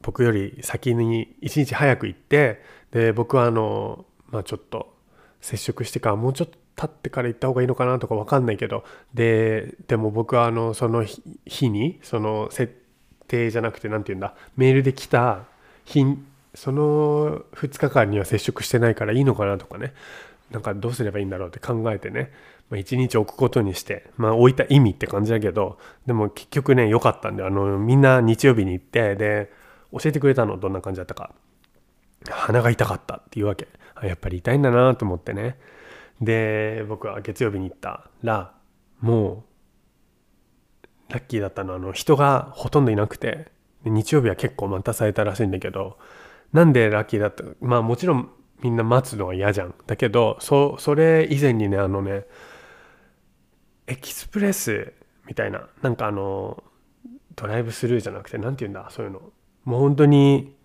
[0.03, 4.95] 僕より先に一日早く行ってで僕はあのまあちょっと
[5.41, 11.05] 接触してからもうちょっと経ってから行った方がいいのかなとか分かんないけどででも僕はあのその
[11.47, 12.73] 日にその設
[13.29, 15.45] 定じゃなくて何て言うんだメールで来た
[15.85, 16.05] 日
[16.55, 19.93] その2日間には接触してないからいいのかなとかね。
[20.51, 22.31] なんかどうすればいいんだろうって考えてね、
[22.71, 29.51] まあ、1日置くことにしてまあ置いた意味って感じだけどでも結局ね良かったんであのみんな日曜日に行ってで
[29.93, 31.35] 教えてくれたのどんな感じだったか。
[32.29, 33.69] 鼻が痛かったっていうわけ。
[34.03, 35.59] やっぱり痛いんだなと思ってね。
[36.21, 38.11] で僕は月曜日に行った。
[38.23, 38.55] ら
[39.01, 39.45] も
[41.09, 43.55] うラッキーだったのはあの人がほとんどいなくて。
[43.89, 45.97] 日曜日は結構待たされたらしいんだけど。
[46.53, 47.45] なんでラッキーだった？
[47.61, 49.75] まあもちろんみんな待つのは嫌じゃん。
[49.87, 52.27] だけどそそれ以前にねあのね
[53.87, 54.93] エキスプレス
[55.29, 56.65] みたいななんかあの
[57.37, 59.21] ドライブスルーじゃなくて何て言うんだそういうの。
[59.67, 60.57] もう本当に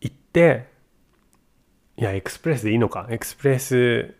[0.00, 0.66] 行って
[1.96, 3.06] いやエクスプレスでいいのか？
[3.08, 4.14] エクスプレス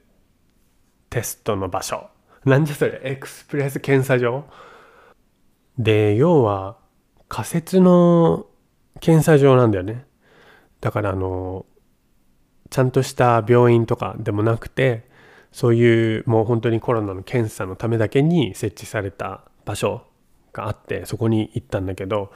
[1.10, 2.08] テストの場所。
[2.44, 3.00] なんじゃそれ？
[3.02, 4.44] エクスプレス検査場？
[5.78, 6.76] で要は
[7.28, 8.46] 仮設の
[9.00, 10.06] 検査場なんだよね。
[10.80, 11.66] だからあの
[12.70, 15.08] ちゃんとした病院とかでもなくて
[15.50, 20.06] そういうもう本当にコロナの検査のためだけに設置された場所
[20.52, 22.32] があってそこに行ったんだけど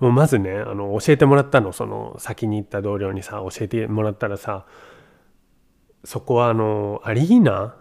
[0.00, 1.72] もうまずねあの教えてもらったの。
[1.72, 4.66] その先に行った同僚にさ教えてもらったらさ
[6.04, 7.76] そこはあのアリーナ？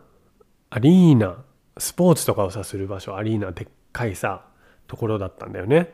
[0.69, 1.43] アリーナ。
[1.80, 3.15] スポーツとかをさする場所。
[3.15, 4.45] アリーナでっかいさ
[4.88, 5.93] ところだったんだよね。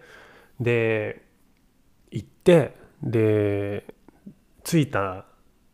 [0.60, 1.26] で
[2.12, 3.86] 行ってで
[4.64, 5.26] 着いた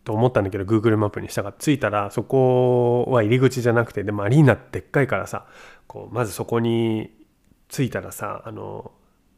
[0.03, 5.45] と思ったんだけど Google マップにしたから着いたらそこは入り口じゃなくてでもアリーナでっかいからさ
[5.85, 7.11] こうまずそこに
[7.67, 8.91] 着いたらさあの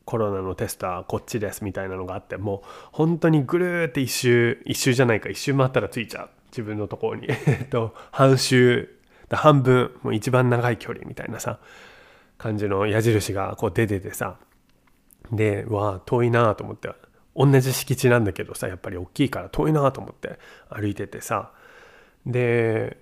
[0.06, 7.28] コロナのテストはこっちですみたいなのがあってもう本当にぐるーって一周一周じゃないか一周回ったら着いちゃう自分のところに。
[7.48, 8.90] えっと半周
[9.30, 11.60] 半分もう一番長い距離みたいなさ
[12.38, 14.38] 感じの矢印がこう出ててさ。
[15.32, 16.90] でわあ遠いなと思って
[17.38, 21.52] 同じ敷地なんだけどさやっぱり大きいから遠いなと思って歩いててさ。
[22.26, 22.98] で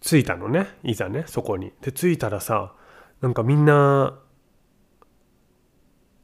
[0.00, 1.72] 着いたのねいざねそこに。
[1.82, 2.72] で着いたらさ
[3.20, 4.18] なんかみんな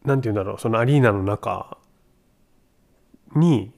[0.05, 1.77] 何て言うんだろうそのアリーナの中
[3.35, 3.73] に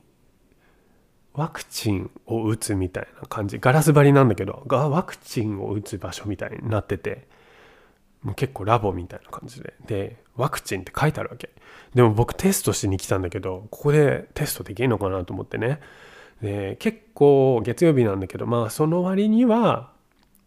[1.33, 7.28] ワクチンを打つみたいな感じガラス張りなんだけどがワクチンを打つ場所みたいになってて
[8.22, 9.74] もう結構ラボみたいな感じで。
[9.87, 11.50] でワクチンって書いてあるわけ。
[11.94, 15.80] でも僕テストしに来たんだけどここでテストできるのかなと思ってね。
[16.42, 19.90] で結構月曜日なんだけどまあその割には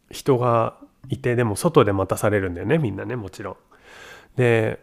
[0.09, 0.77] 人が
[1.09, 3.55] いてでも外で待たされるんだよねみんなねもちろん。
[4.35, 4.79] で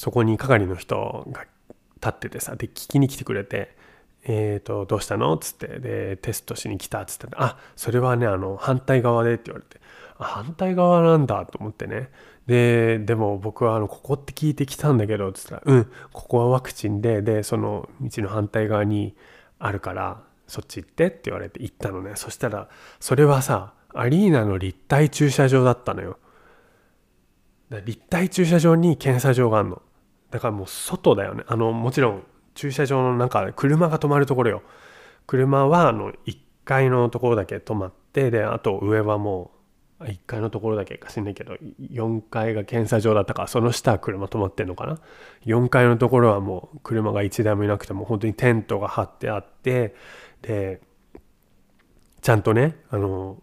[0.00, 1.44] そこに係の人が
[1.96, 3.76] 立っててさで聞きに来てくれて
[4.24, 5.34] え、ー、と、どうしたの？
[5.34, 9.80] っつって、で、テストしに来たっつって、あ、それはね、あの、反対側でって言われて、
[10.18, 12.10] 反対側なんだと思ってね。
[12.46, 19.16] で、でも僕は、あの、ここって聞いてきたんだけどっ、つったら、うん、ここはワクチンで、で、その道の反対側に
[19.58, 22.12] あるから、そっち行ってって言われて行ったのね。
[22.16, 22.68] そしたら、
[23.00, 26.18] それはさ、アリーナの立体駐車場だったのよ。
[27.86, 29.82] 立体駐車場に検査場があるの。
[30.30, 31.44] だからもう外だよね。
[31.46, 32.22] あの、もちろん
[32.54, 34.62] 駐車場の中車が止まるところよ
[35.26, 39.52] 車はあの1階のところだけ止まってであと上はも
[40.00, 44.98] う1階のところだけかしんないけど4階が検査場だったからその下は車止まってんのかな
[45.44, 49.94] 4階のところはもう車が1台もいなくても本当にテントが張ってあって
[50.42, 50.80] で
[52.22, 53.42] ちゃんとねあの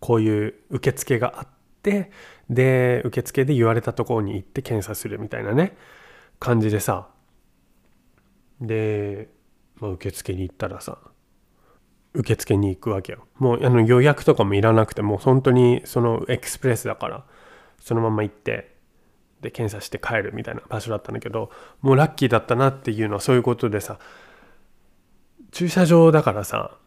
[0.00, 1.48] こういう受付があっ
[1.82, 2.10] て
[2.50, 5.76] で受付で言われたところに行って検査するみたいなね
[6.38, 7.08] 感じでさ。
[8.60, 9.28] で、
[9.76, 10.98] まあ、受付に行ったらさ
[12.14, 13.26] 受付に行くわけよ。
[13.38, 17.24] もうあの予約とかもいらなくてもう本当にそのエクスプレスだから
[17.80, 18.76] そのまま行って
[19.42, 21.50] で検査して帰るみたいな場所だったんだけど
[21.82, 23.98] もうラッキーだったなっていうのはそういうことでさ
[25.50, 26.78] 駐車場だからさ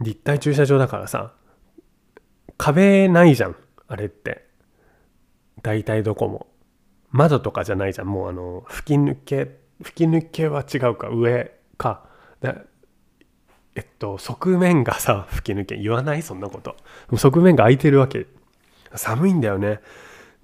[0.00, 1.32] 立体駐車場だからさ
[2.56, 3.56] 壁ないじゃん
[3.88, 4.49] あれって。
[5.62, 6.46] 大体どこも。
[7.10, 8.06] 窓とかじゃないじゃん。
[8.06, 12.08] もうあの吹き抜け吹き抜けは違うか上か。
[13.74, 15.76] えっと側面がさ吹き抜け。
[15.76, 16.76] 言わないそんなこと。
[17.16, 18.26] 側面が空いてるわけ。
[18.94, 19.80] 寒いんだよね。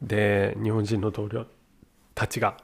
[0.02, 1.46] で日本人の同僚
[2.14, 2.56] たちが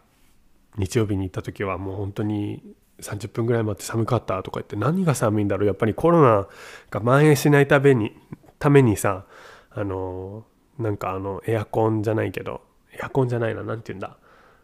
[0.77, 2.63] 日曜日に行った時はもう本当に
[3.01, 5.67] 30分ぐらい待って寒かったとか言って何が寒いんだろう。
[5.67, 6.49] やっぱりコロナ
[6.91, 8.17] が蔓延しないために
[8.59, 9.27] ためにさ
[9.71, 10.45] あの
[10.79, 14.17] なんかあのエアコンじゃないけどエアコンじゃないな何て言うんだ？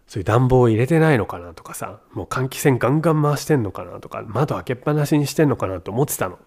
[0.07, 6.38] そういう暖房を入れてないのかなとかさもう換気扇ガンガン回してんのかなとか窓開けっぱなしにしてんのかなと思ってたの。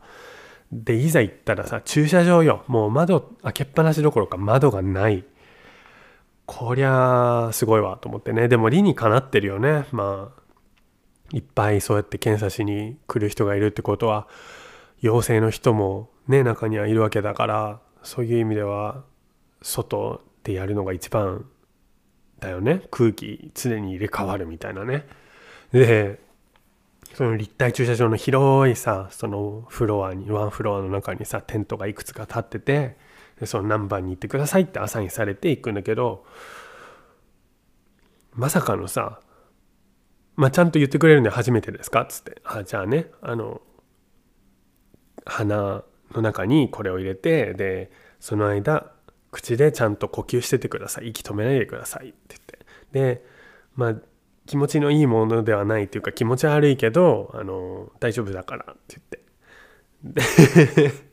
[0.72, 2.64] でいざ行ったらさ駐車場よ。
[2.68, 5.26] もう窓開けっぱなしどころか窓がない。
[6.46, 8.48] こりゃすごいわと思ってね。
[8.48, 9.86] でも理にかなってるよね。
[9.92, 10.42] まあ
[11.34, 14.28] いっぱいそうやって検査しに来る人がいるってことは
[15.02, 19.04] 陽性の人もね中にはいるわけだからそういう意味では
[19.62, 21.46] 外でやるのが一番
[22.40, 22.82] だよね。
[22.92, 25.06] 空気常に入れ替わるみたいなね。
[25.72, 26.20] で
[27.14, 32.98] その立体駐車場の広いさそのフロアにワンフロアの中にさテントがいくつか立ってて
[33.40, 36.26] でその何番に行ってくださいってアサインされていくんだけど
[38.34, 39.20] まさかのさ
[40.36, 42.02] まあちゃんと言ってくれるんで初めてですか？
[42.02, 42.42] っつって。
[42.46, 43.62] あじゃあねあの
[45.26, 45.84] 鼻
[46.14, 48.92] の中にこれを入れてでその間
[49.32, 51.10] 口でちゃんと呼吸しててください。
[51.10, 52.10] 息止めないでください。
[52.10, 52.60] って言って。
[52.92, 53.26] で
[53.76, 53.96] まあ
[54.46, 58.66] 気持ちのいいものではないっていうか気持ち悪いけどあの大丈夫だから。
[58.74, 59.00] って
[60.04, 60.92] 言って。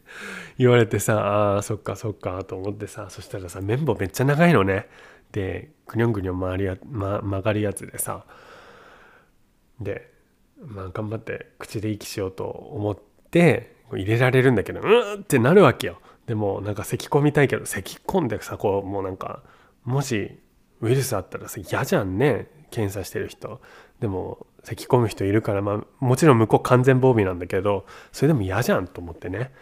[0.58, 4.88] 言われてさあーそっかそっかと思ってさそしたらさ綿棒めっちゃ長いのね。
[5.30, 8.24] でぐにょんぐにょん回りや、ま、曲がるやつでさ。
[9.80, 10.10] で
[10.60, 12.98] まあ頑張って口で息しようと思っ
[13.30, 16.00] て入れられるんだけどうーってなるわけよ。
[16.28, 19.42] でもなんか咳込みたいけど咳込んでさこうもうなんか
[19.84, 20.38] もし
[20.82, 23.60] ウイルスあったらさ嫌じゃんね検査してる人
[23.98, 29.52] でも咳込む人いるからまあもちろん向こう完全防備なんだけどそれでも嫌じゃんと思ってね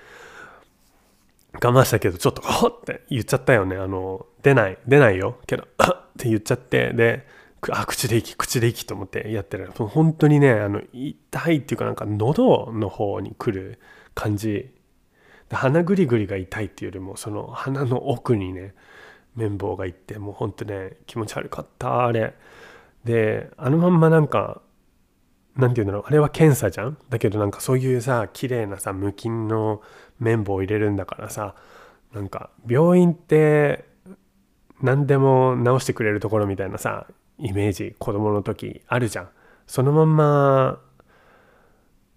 [1.55, 7.29] 我慢したけどちょっと「ほっ!」って言っちゃったよねあの出ない出ないよけど「あっ!」って言っちゃってで
[7.71, 13.79] あ口で息口で息と思ってやってる本当にねあの痛いっていうかなんか喉の方に来る
[14.15, 14.75] 感じ
[15.51, 18.75] 鼻ぐりぐりが痛いっていうよりもその鼻の奥にね
[19.37, 22.35] 綿棒がいってもうほんとね気持ち悪かったあれ。
[23.05, 24.61] であのまんまなんか
[25.57, 26.99] なんて言うんだろうあれは検査じゃん？
[27.09, 29.81] だけどなんかそういうさ綺麗なさ無菌の
[30.19, 31.55] 綿棒を入れるんだからさ
[32.13, 33.85] なんか病院って
[34.83, 37.07] 何でも治してくれるところみたいなさ
[37.39, 39.29] イメージ子供の時あるじゃん。
[39.67, 40.81] そのまんま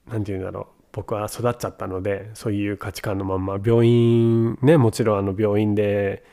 [0.08, 6.26] 何て言うんだろう僕は育っちゃったのでそういう価値観のまんま病院ねもちろんあの病院で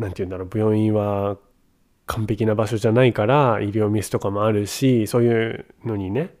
[0.00, 1.38] 何て言うんだろう病院は
[2.06, 6.34] 完璧な場所じゃないから医療ミスとかもあるしそういうのにね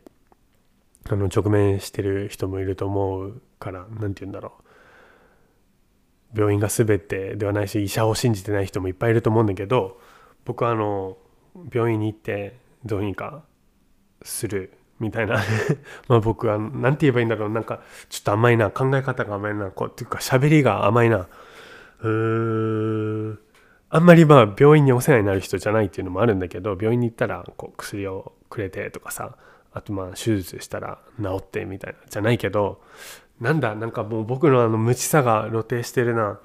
[1.08, 4.62] あの直面してる人もいると思うから何て言うんだろう。
[6.36, 10.00] 病院が全てではないし医者を信じてない人もいっぱいいると思うんだけど
[10.44, 11.16] 僕はあの
[11.72, 13.44] 病院に行ってどうにか
[14.22, 15.36] するみたいな。
[16.08, 17.50] まあ僕は何て言えばいいんだろう。
[17.50, 21.26] なんかちょっと甘いな考え方が甘いなこうっていうか喋りが甘いな。
[22.02, 23.38] うーん。
[23.88, 29.36] あんまりまあ病院にお世話になる人じゃないっていうのもあるんだけど病院に行ったらこう薬をくれてとかさ
[29.72, 32.80] あとまあ手術したら治ってみたいなじゃないけど
[33.40, 36.40] なんだなんかもう僕のあの無知さが露呈してるな。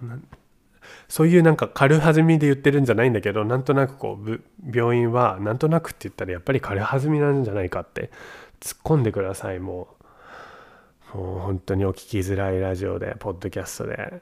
[1.08, 4.42] そういうなんか軽はずみで言ってるんじゃないんだけどなんとなくこう
[4.74, 8.12] 病院はなんとなくって言ったらやっぱり軽はずみなんじゃないかって
[8.62, 9.88] 突っ込んでくださいも
[11.14, 11.18] う。
[11.18, 14.22] もう本当にお聞きづらいラジオでポッドキャストで。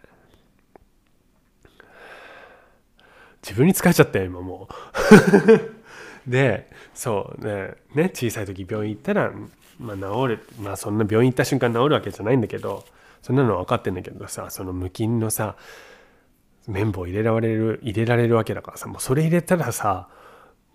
[3.43, 5.79] 自分に疲れちゃったよ今もう。
[6.29, 9.31] でそうねね小さい時病院行ったら、
[9.79, 12.85] まあ、治るまあそんな病院行った瞬間治るわけじゃないんだけど
[13.21, 15.55] そんなの分かってんだけどさその無菌のさ
[16.67, 20.09] 綿棒入れられる入れられるわけだからさもうそれ入れたらさ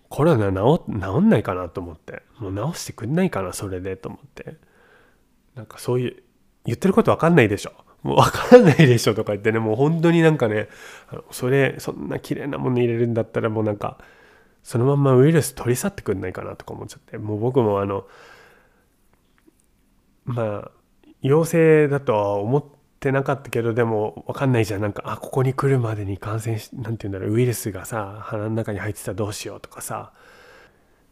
[0.09, 2.21] コロナ治治んないかなと思って。
[2.39, 4.55] もう治してくんないかなそれでと思って。
[5.55, 6.23] なんかそういう
[6.65, 7.73] 言ってること分かんないでしょ。
[8.03, 10.69] もう分からないでしょとか言ってねもう本当になんかね
[11.31, 13.97] それそんな綺麗なもの入れるんだったらもうなんか
[14.61, 17.17] そのまんまウイルス取り去ってくんないかなとか思っちゃって。
[17.17, 18.05] もう僕もあの
[20.25, 20.71] まあ
[21.21, 22.65] 陽性だとは思っ
[23.05, 24.81] てなかったけどでも分かんないじゃん。
[24.81, 30.11] なんかあここに来るまでに感染しなんて言うんだろうウイルスがさ鼻の中に入ってたらどうしようとかさ。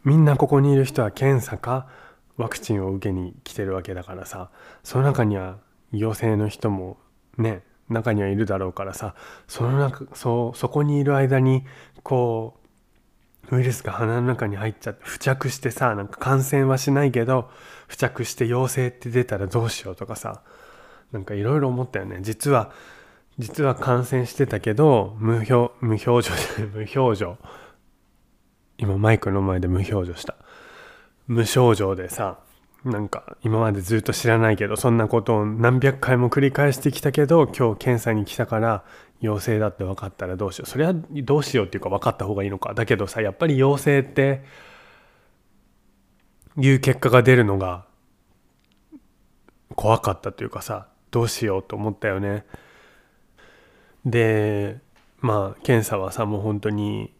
[0.04, 1.88] みんなここにいる人は検査か
[2.36, 4.50] ワクチンを受けに来てるわけだからさ。
[4.84, 5.60] その中には
[5.92, 6.98] 陽性の人も
[7.38, 9.14] ね中にはいるだろうからさ。
[9.48, 11.64] その中そうそこにいる間に
[12.02, 12.58] こ
[13.52, 17.52] うウイルスが鼻の中に入っちゃって付着してさなんか感染はしないけど
[17.88, 20.42] 付着して陽性って出たらどうしようとかさ。
[21.14, 22.18] なんかいろいろ思ったよね。
[22.22, 22.72] 実は
[23.40, 26.22] 実は感染してたけど無表無表情
[26.58, 27.38] で 無表情。
[28.78, 30.36] 今マイクの前で無表情した。
[31.28, 32.40] 無症状でさ
[32.84, 38.84] なんか今までずっと知らないけどそんなことを何百回も繰り返してきたけど今日検査に来たから
[39.22, 40.70] 陽性だって分かったらどうしよう。
[40.70, 42.74] それはどうしようっていうか分かった方がいいのか。
[42.74, 44.44] だけどさやっぱり陽性って
[46.58, 47.86] いう結果が出るのが
[49.76, 52.44] 怖かったというかさどうしようと思ったよね。
[54.04, 54.80] で
[55.20, 57.14] まあ検査はさもう本当に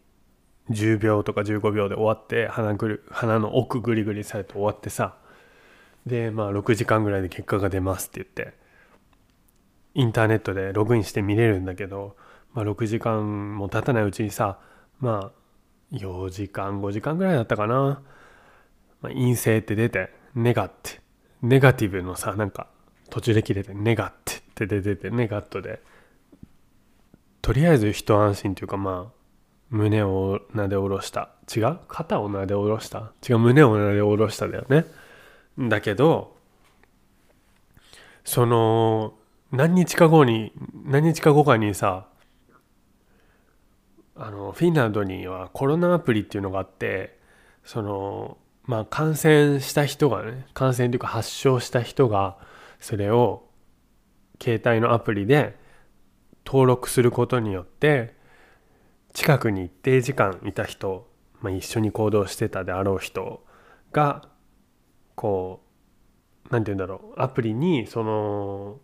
[0.70, 5.16] 10秒とか15秒で終わって鼻ぐる鼻の奥ぐりぐりされて終わってさ。
[6.06, 8.62] でまあ6時間ぐらいで結果が出ますって言って。
[9.94, 12.16] インターネットでログインして見れるんだけど、
[12.52, 14.58] まあ、6時間も経たないうちにさ
[14.98, 18.02] まあ4時間5時間ぐらいだったかな、
[19.00, 21.00] まあ、陰性って出てネガって
[21.42, 22.66] ネガティブのさなんか
[23.10, 25.80] 途中で切れてネガってって出ててネガットで
[27.42, 29.12] とりあえず一安心というかまあ
[29.70, 31.30] 胸をなで下ろした。
[31.54, 31.78] 違う？
[31.88, 33.12] 肩をなで下ろした？
[33.28, 33.38] 違う？
[33.38, 34.84] 胸をなで下ろしただよね。
[35.58, 36.36] だけど
[38.24, 39.14] その
[39.52, 40.52] 何日か後に
[40.84, 42.06] 何日か後かにさ
[44.16, 47.18] あのフィンランドにはコロナアプリっていうのがあって
[47.64, 52.38] そのまあ感染した人がね感染というか発症した人が
[52.84, 53.48] それを
[54.42, 55.56] 携帯のアプリで
[56.44, 58.14] 登録することによって
[59.14, 61.08] 近くに一定時間いた人、
[61.40, 63.42] まあ、一緒に行動してたであろう人
[63.92, 64.28] が
[65.14, 65.62] こ
[66.44, 68.80] う何て言うんだろうアプリにその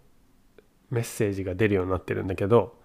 [0.88, 2.78] メッセージが出るようになってるんだけど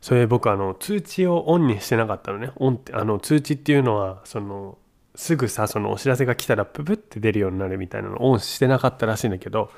[0.00, 2.52] それ僕あの通知をオンにしてなかったのね。
[2.54, 4.78] オンってあの通知っていうのはその
[5.16, 9.72] すぐさそのお知らせが来たらププって出るようになるみたいなのをオンしてなかったらしいんだけど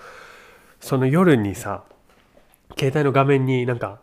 [0.85, 1.83] その夜にさ
[2.79, 4.01] 携帯の画面になんか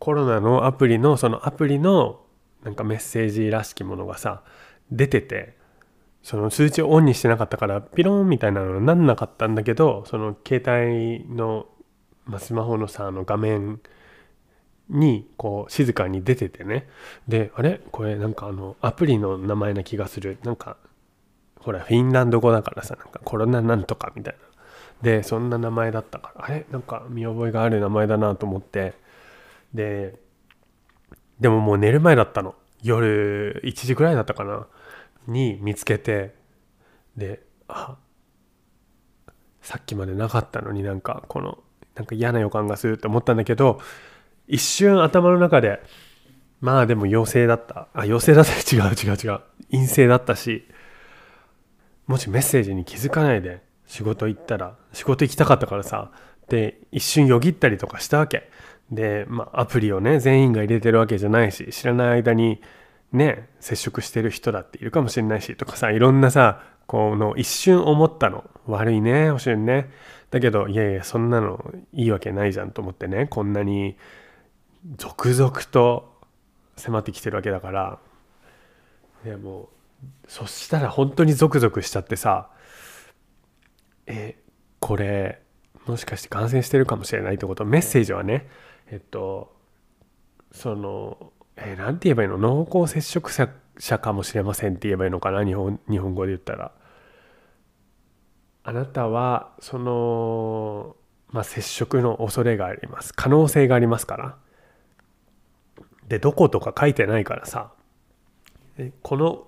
[0.00, 2.20] コロナのアプリのそのアプリの
[2.64, 4.42] なんかメッセージらしきものがさ
[4.90, 5.56] 出てて
[6.22, 11.66] その通知をオンにしてなかったからピローンみたいなのになんなかったんだけどその携帯の、
[12.24, 13.80] まあ、スマホのさあの画面
[14.88, 16.88] にこう静かに出ててね。
[17.28, 17.80] であれ？
[17.92, 20.38] これなんかあのアプリの名前な気がする。
[20.42, 20.76] なんか
[21.60, 24.40] ほらフィンランド語だからさなんかコロナなんとかみたいな。
[25.02, 26.44] でそんな名前だったから。
[26.44, 26.66] あれ？
[26.70, 28.94] なんか見覚えがある名前だなと思って。
[29.72, 30.14] で
[31.38, 32.54] でももう寝る前だったの。
[32.82, 34.66] 夜1時ぐらいだったかな。
[35.26, 36.34] に見つけて。
[37.16, 37.96] であ
[39.62, 41.58] さっきまでなかったのになんかこの
[41.94, 43.80] なんか嫌な予感がするって思ったんだけど
[44.48, 45.82] 一瞬頭の中で
[46.60, 47.88] まあでも陽性だった。
[47.94, 48.52] あ陽性だった？
[48.52, 49.40] 違う違う違う。
[49.70, 50.66] 陰性だったし
[52.06, 56.12] もしメッセージに気づかないで仕事行ったら仕事行きたかったからさ
[56.48, 58.48] で一瞬よぎったりとかしたわけ。
[58.92, 62.62] で、まあ、アプリをね全員が入れてるわけじゃないし知らない間に
[63.12, 68.48] ね接触してる人だっているかもしれないしとかさいろんなさこの一瞬思ったの。
[68.66, 69.90] 悪いねおしゅんね。
[70.30, 73.26] だけどいやいやそんなのいいわけないじゃんと思ってね。
[73.26, 73.96] こんなに
[74.98, 76.14] 続々と
[76.76, 77.98] 迫ってきてるわけだから。
[79.24, 79.66] でもう
[80.28, 82.50] そしたら本当にゾクゾクしちゃってさ
[84.12, 84.36] え
[84.80, 85.40] これ
[85.86, 87.64] もしかして感染してるかもしれないってこと？
[87.64, 88.48] メッセージはね
[88.90, 89.54] えっと
[90.52, 92.38] そのえー、て言えばいいの？
[92.38, 93.48] 濃厚接触者
[93.98, 95.44] かもしれませんって言えばいいのかな？
[95.44, 96.72] 日本日本語で言ったら。
[98.62, 100.96] あなたはその、
[101.30, 103.14] まあ、接触の恐れがあります。
[103.14, 104.36] 可能性がありますから。
[106.08, 107.72] でどことか書いてないからさ。
[109.02, 109.46] この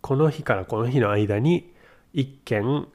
[0.00, 1.72] この日からこの日の間に
[2.14, 2.86] 1件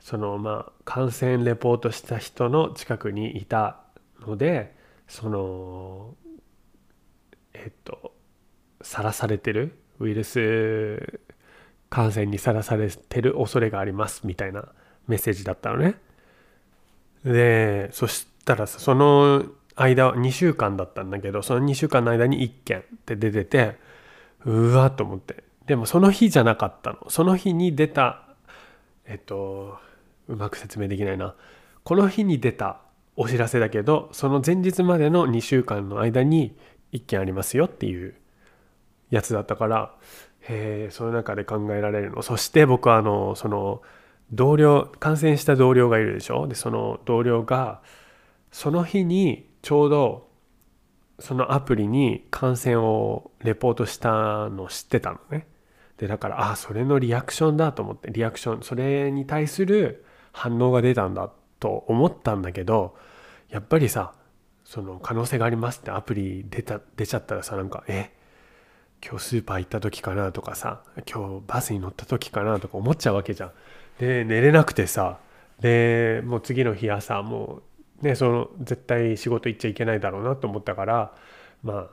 [0.00, 3.76] そのまあ感染レポートした人の近くにいた
[4.26, 4.74] ので
[5.08, 6.14] その
[7.52, 8.12] えっと
[8.82, 11.20] さらされてるウイルス
[11.90, 14.68] 感染にさらされてる恐れがありますみたいな
[15.06, 15.96] メッセージだったのね。
[17.24, 19.44] でそしたらその
[19.76, 23.76] 間2週間だったんだけどその2週間の間に1件って出てて
[24.44, 28.24] うわと思ってでもその日じゃなかったのその日に出た
[29.04, 29.78] えっと
[30.30, 31.34] うまく説明できないな。
[31.84, 32.80] この日に出た
[33.16, 36.56] お知らせだけどその前日までの2週間の間に
[36.92, 38.14] 1件ありますよっていう
[39.10, 39.94] やつだったから
[40.40, 42.22] へえその中で考えられるの。
[42.22, 43.82] そして僕はあのその
[44.32, 46.46] 同僚感染した同僚がいるでしょ？
[46.46, 47.82] でその同僚が
[48.52, 50.30] その日にちょうど
[51.18, 55.46] そのアプリに感染をレポートしたの知ってたのね。
[55.98, 62.96] でだからああそれのリアクションだと思ってリアクションそれに対する反応が出たんだと思ったんだけど
[63.48, 64.14] やっぱりさ
[64.64, 68.10] その可能性がありますってアプリ出た出ちゃったらさなんかえ？
[69.04, 73.52] 今日スーパー行った時かなとかさ今日バスに乗った時かなとか思っちゃうわけじゃん。
[73.98, 75.18] で寝れなくてさ
[75.60, 77.60] でもう次の日朝も
[78.02, 81.12] うね、その絶対仕事行っちゃいけないだろうなと思ったから
[81.62, 81.86] まあ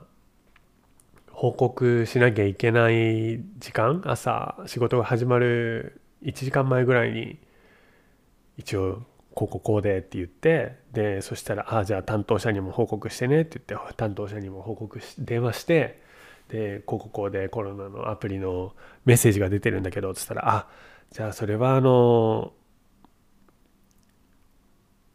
[1.32, 7.38] 報告しなきゃいけない時間朝仕事が始まる1時間前ぐらいに
[8.58, 9.02] 一応
[9.34, 16.02] こうこうこうでって言ってでそしたら「ああじゃあ担当者にも報告してね」って言って担当者にも報告し電話して
[16.48, 20.68] でこうこうこうでコロナのアプリのメッセージが出てるんだけどっつったら「あ
[21.10, 22.52] じゃあそれはあの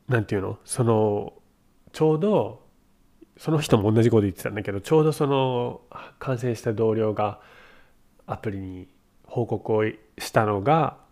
[0.08, 0.60] 何て言うの？
[0.64, 1.34] その
[1.92, 2.64] ちょうど
[3.36, 5.82] その人も同じこと言ってたんだけどちょうどその
[6.20, 7.42] 感染した同僚が
[8.26, 8.88] アプリに
[9.26, 9.84] 報告を
[10.18, 11.03] したのが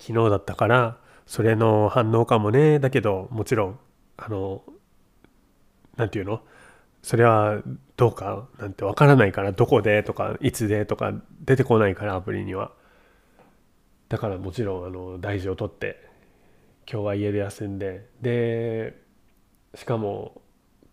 [0.00, 0.96] 昨日だったから
[1.26, 2.80] それの反応かもね。
[2.80, 3.78] だけどもちろん
[4.16, 4.64] あの
[5.96, 6.42] 何て言うの？
[7.02, 7.62] それは
[7.96, 8.48] どうか？
[8.58, 10.02] なんてわからないからどこで？
[10.02, 10.86] とかいつで？
[10.86, 11.12] とか
[11.44, 12.72] 出てこないからアプリには。
[14.08, 16.08] だからもちろんあの大事を取って
[16.90, 19.00] 今日は家で休んでで
[19.76, 20.42] しかも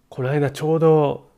[0.10, 1.32] この間ちょうど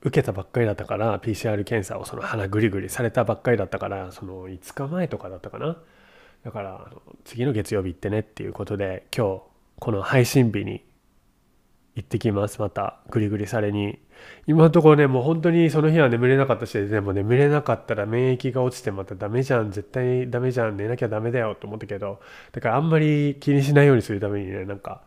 [0.00, 5.76] 受けたばっかりだったから PCR 検査をその鼻ぐりぐりされたばっかりだったからその5日前とかだったかな。
[6.44, 6.90] だから
[7.24, 9.42] 次の月曜日行ってねっていうことで今日
[9.78, 10.84] この配信日に
[11.94, 12.60] 行ってきます。
[12.60, 13.98] またグリグリされに。
[14.46, 19.70] 今のところねもう本当にその日は眠れなかったしでも眠れなかったら免疫が落ちてまたダメじゃん。
[19.70, 20.76] 絶対ダメじゃん。
[20.76, 22.20] 寝なきゃダメだよと思ったけど
[22.52, 25.02] だからあんまり気にしないようにするためにねなんか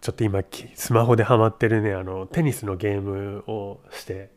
[0.00, 0.42] ちょっと今
[0.74, 4.30] スマホでハマってるねあのテニスのゲームをして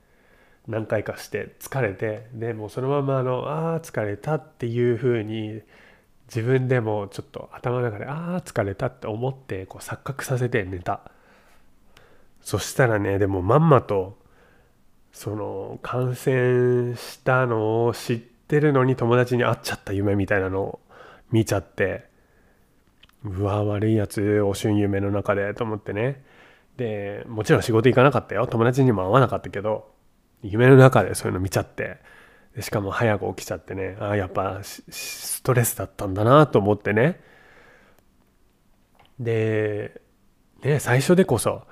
[0.68, 5.61] 何回かして疲れてでもうそのままあのあー疲れたっていう風に
[6.28, 11.01] 自分でもちょっと頭の中でああ疲れたって思ってこう錯覚させて寝た。
[12.41, 14.18] そしたらねでもまんまと
[15.11, 20.80] その感染したのを知ってるのに友達に会っちゃった夢みたいなのを
[21.32, 22.05] 見ちゃって
[23.24, 26.24] うわ悪いやつお春夢の中でと思ってね。
[26.78, 28.47] でもちろん仕事行かなかったよ。
[28.47, 29.89] 友達にも会わなかったけど
[30.49, 31.97] 夢の中でそういうの見ちゃって。
[32.55, 33.97] でしかも早く起きちゃってね。
[33.99, 37.21] ああやっぱストレスだったんだなと思ってね。
[39.19, 40.01] で
[40.63, 41.63] ね最初でこそ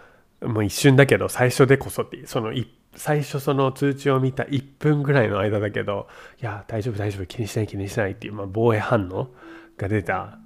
[0.41, 2.53] もう一瞬だけど最初でこそってその
[2.95, 6.07] 最初その通知を見た1分ぐらいの間だけど
[6.41, 9.29] いや大丈夫大丈夫気にしない気にしないっていう、まあ、防衛反応
[9.77, 10.39] が出た。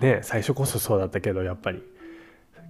[0.00, 1.82] ね最初こそそうだったけどやっぱり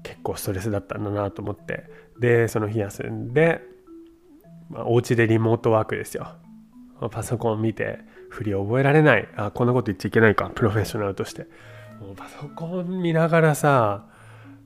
[0.03, 2.07] 結構ストレスだったんだなと思って。
[2.19, 3.76] でその日休んで
[4.71, 6.29] まあ、お家でリモートワークですよ。
[7.11, 8.01] パソコン見て
[8.31, 9.29] 振り覚えられない。
[9.37, 10.51] あ、こんなこと言っちゃいけないか。
[10.55, 11.47] プロフェッショナルとして。
[12.01, 14.05] もうパソコン見ながらさ、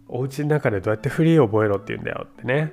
[0.09, 2.73] お家の中でどうやって振り覚えろって言うんだよってね。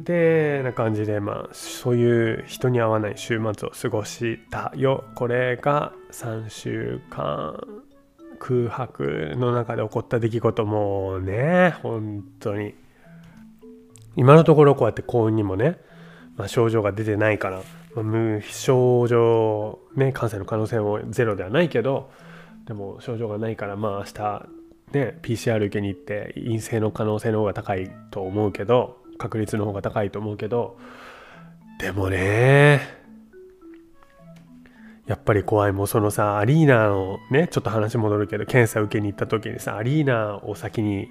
[0.00, 5.04] で、な感じで、まあ、そういう人に会わない週末を過ごしたよ。
[5.14, 7.60] これが3週間
[8.38, 12.74] 空白の中で起こった出来事もね、本当に。
[14.16, 15.78] 今のところこうやって幸運にもね、
[16.36, 17.62] まあ、症状が出てないから、
[17.94, 22.10] まあ、無症状、ね、感染の可能性もゼロではないけど
[22.66, 24.48] でも症状がないからまあ明日
[24.92, 30.78] ね PCR 受けに行って陰性の可能性の方が高いと思うけど確率の方が高いと思うけど
[31.78, 33.02] でもね
[35.06, 41.08] やっぱり怖いもうそのさアリーナをねちょっと話戻るけど検査受けに行った時にさアリーナを先に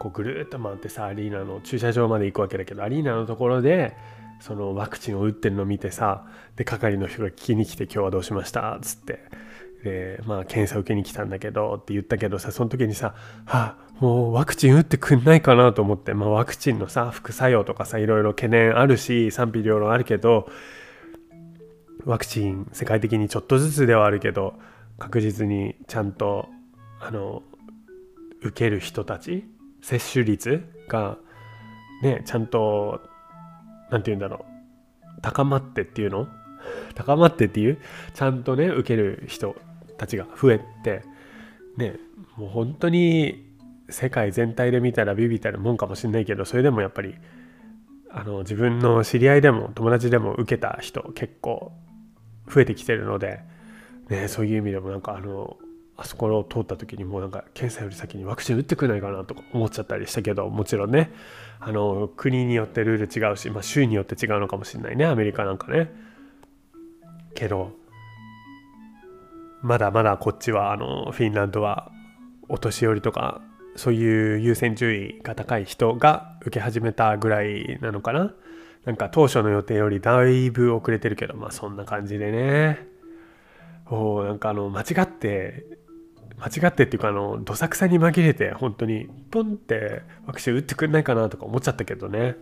[0.00, 3.94] こうぐるっと回ってさアリーナの駐車場まで行くわけだけどアリーナのところで
[4.40, 6.24] そのワクチンを打ってるのを見てさ
[6.56, 9.20] で係の人が聞きに来て「今日はどうしました?」っつって
[9.84, 20.48] でまあ検査受けに来たんだけどって言ったけどさその時にさ「はあもうワクチン打ってくんないかな」と思って、まあ、ワクチンのさ副作用とかさいろいろ懸念あるし賛否両論あるけど
[22.06, 24.54] ワクチン世界的にちょっとずつではあるけど
[24.98, 26.48] 確実にちゃんと
[27.00, 27.42] あの
[28.42, 29.44] 受ける人たち
[29.82, 31.16] 接種率が
[32.02, 33.00] ねちゃんと
[33.90, 35.20] 何て言うんだろう。
[35.22, 36.28] 高まってっていうの？
[36.94, 37.78] 高まってっていう？
[38.14, 39.56] ちゃんとね受ける人
[39.98, 41.02] たちが増えて
[41.76, 41.96] ね
[42.36, 43.46] もう本当に
[43.88, 47.16] 世界全体で見たらビビたるもんかもしんないけどそれでもやっぱり
[48.10, 51.72] あの自分の知り合いでも友達でも受けた人結構
[52.48, 53.40] 増えてきてるので、
[54.08, 55.58] ね、そういう意味でもなんかあの
[56.00, 61.12] あそこを通った時にもうなんか検査より先にワクチン打ってくれないかなとか思っちゃったりしたけどもちろんね。
[61.62, 65.04] あの国によってルール違うし、まあ、州によって違うのかもしれないね。
[65.04, 65.92] アメリカなんかね。
[67.34, 67.72] けど
[69.60, 71.92] まだまだこっちはあのフィンランドは
[72.48, 73.42] お年寄りとか
[73.76, 78.32] そういう優先順位が高い人が受け始めたぐらいなのかな。
[78.86, 82.88] なんか当初の予定よりだいぶ遅れてるけどまあそんな感じでね。
[83.90, 85.66] おなんかあの間違って
[86.40, 92.36] 間違ってっていうかあのどさくさに紛れて本当にポンってワクチン打ってくんないかなとか思っちゃったけどね。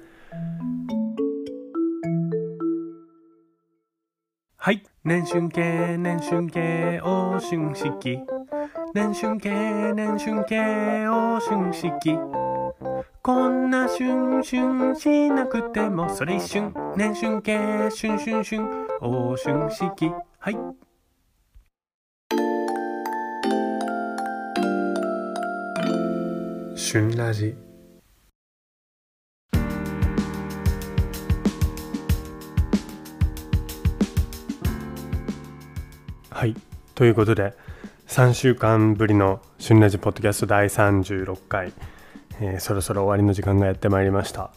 [4.56, 4.82] はい。
[5.04, 8.20] 年春系年春系お春式。
[8.94, 9.50] 年春系
[9.94, 12.18] 年春系お春式。
[13.22, 16.74] こんなシュンシュンしなくてもそれ一瞬。
[16.96, 17.56] 年春系
[17.90, 20.10] シュンシュンシュンお春式。
[20.38, 20.87] はい。
[26.90, 27.54] 旬ラジ
[36.30, 36.54] はい。
[36.94, 37.52] ということで
[38.06, 41.74] 3週間ぶりの旬ラジポッドキャスト第36回、
[42.40, 44.50] えーそろそろ終わりの時間がやってまいりました。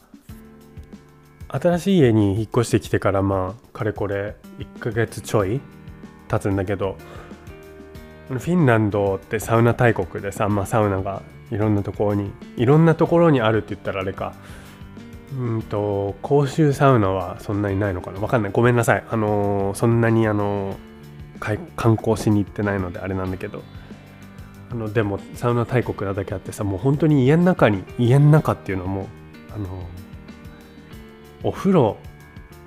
[1.50, 5.60] 新しい家に引っ越してきてからまあかれこれ1ヶ月ちょい
[6.30, 6.96] 経つんだけど
[8.30, 11.22] フィンランドってサウナ大国でさ、まあ、サウナが
[11.52, 14.34] いろんなところにいろんなところにあるって言ったらあれか。
[15.38, 18.20] うんと公衆サウナはそんなにないのかな。
[18.20, 18.52] わかんない。
[18.52, 19.04] ごめんなさい。
[19.10, 23.62] あのーそんなにあのー観光しに行ってないのであれなんだけど。
[24.72, 29.06] あのでもサウナ大国なだけあってさもう本当に家の中に家の中っていうのはもう
[29.54, 29.68] あのー
[31.44, 31.98] お風呂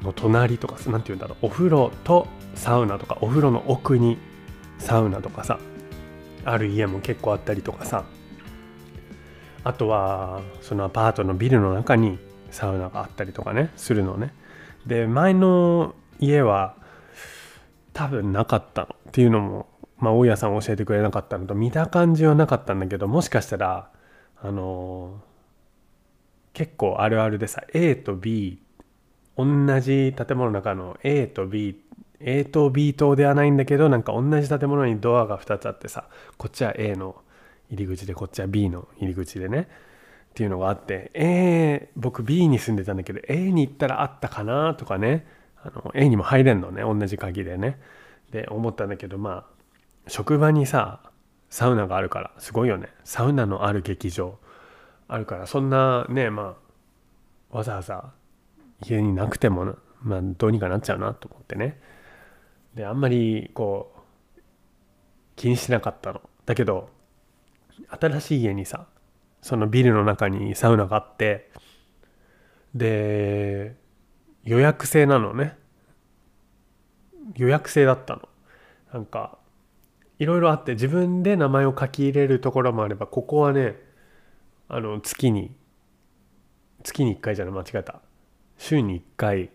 [0.02, 1.46] の隣とかなんて言うんだろう。
[1.46, 4.18] お風呂とサウナとかお風呂の奥に
[4.78, 5.58] サウナとかさ
[6.44, 8.04] ある家も結構あったりとかさ。
[9.64, 12.18] あとはそのアパートのビルの中に
[12.50, 14.34] サウナがあったりとかねするのね。
[14.86, 16.76] で前の家は
[17.94, 19.66] 多分なかったのっていうのも
[19.98, 23.90] まあ大家さん教えてくれなかったのと見た感じはなかったんだけどもしかしたら
[24.42, 25.20] あの
[26.52, 28.60] 結構あるあるでさ A と B
[29.36, 29.44] 同
[29.80, 31.80] じ建物の中の A と B
[32.20, 37.16] A と B 棟ではないんだけどなんか同じ建物にドアが2つあってさこっちは A の
[37.74, 39.68] 入り口でこっちは B の入り口でね。
[40.30, 45.26] っていうのがあって A 僕 B に住んでたんだけど A に行ったらあったかなとかね。
[45.62, 47.80] あの A にも入れんのね同じ鍵でね。
[48.32, 51.00] で思ったんだけどまあ職場にさ
[51.50, 52.88] サウナがあるからすごいよね。
[53.04, 54.38] サウナのある劇場。
[55.06, 56.56] あるからそんなねま
[57.52, 58.12] あわざわざ
[58.82, 61.80] 家になくてもまあどうにかなっちゃうなと思ってね。
[62.74, 64.00] であんまりこう
[65.36, 66.20] 気にしてなかったの。
[66.44, 66.90] だけど
[67.88, 68.86] 新しい家にさ
[69.42, 71.50] そのビルの中にサウナがあって
[72.74, 73.76] で
[74.44, 75.56] 予約制なのね。
[77.36, 78.28] 予約制だったの。
[78.92, 79.38] なんか
[80.18, 83.76] いろいろあって自分で名前を書き入れるところもあればここはね
[84.68, 85.56] あの月に
[86.84, 88.00] 月に1回じゃない間違えた。
[88.56, 89.50] 週に1回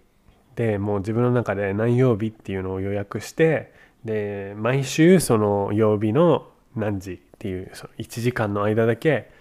[0.55, 9.31] でもう自分の中で何曜日っていうのを予約してで毎週その曜日の何時っていうその1時間の間だけ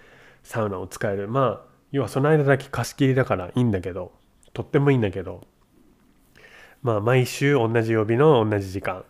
[0.43, 1.27] サウナを使える。
[1.27, 4.13] まあ要はその間だけ貸し切りだからいいんだけど
[4.53, 5.45] とってもいいんだけど
[6.81, 9.03] まあ毎週同じ曜日の同じ時間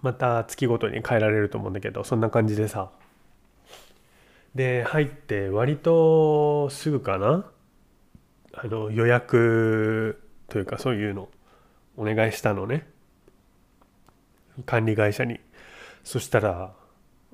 [0.00, 2.90] また月ごとに変えられると思うんだけどそんな感じでさ。
[4.54, 7.46] で入って割とすぐかな？
[8.54, 11.28] あの予約というかそういうの
[11.96, 12.86] お願いしたのね。
[14.64, 15.40] 管理会社に。
[16.04, 16.74] そしたら「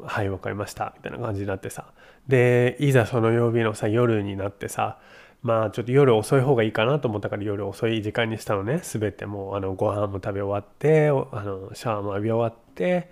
[0.02, 1.86] はい分かりました」みたいな感じになってさ。
[2.26, 4.98] でいざその曜日のさ夜になってさ
[5.42, 8.80] まあちょっと夜遅い方がいいかなと思ったから夜遅い時間にしたのね。
[8.82, 13.08] 全てもうあのご飯も食べ終わってあのシャワーも浴び終わって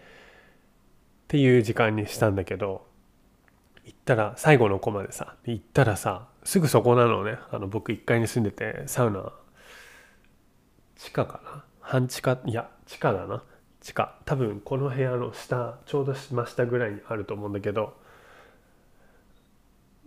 [1.24, 2.86] っていう時間にしたんだけど
[3.84, 7.38] 行ったら最後のコマでさ行ったらさすぐそこなのね。
[7.50, 9.32] あの僕1階に住んでてサウナ。
[10.96, 11.64] 地下かな？
[11.80, 12.38] 半地下？
[12.44, 13.42] いや地下だな。
[13.86, 14.16] 地下。
[14.24, 17.94] 多分この部屋の下ちょうど真下ぐらいにあると思うんだけど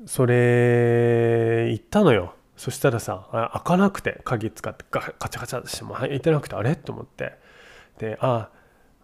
[0.06, 2.34] それ行ったのよ。
[2.58, 6.76] そしたらさあ開かなくて鍵使ってガカチャカチャしても開いてなくてあれ？
[6.76, 7.38] と思って。
[8.00, 8.50] であ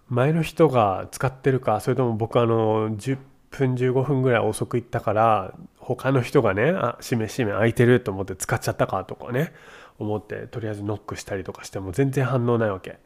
[0.09, 3.17] 前の人が使ってるかそれとも僕あの10
[3.51, 9.53] 分15分ぐらい遅く行ったから他の人がねあ閉め閉め開いてると思って使っちゃったかとかね
[9.99, 12.99] 思ってとりあえずノックしたりとかしても全然反応ないわけ。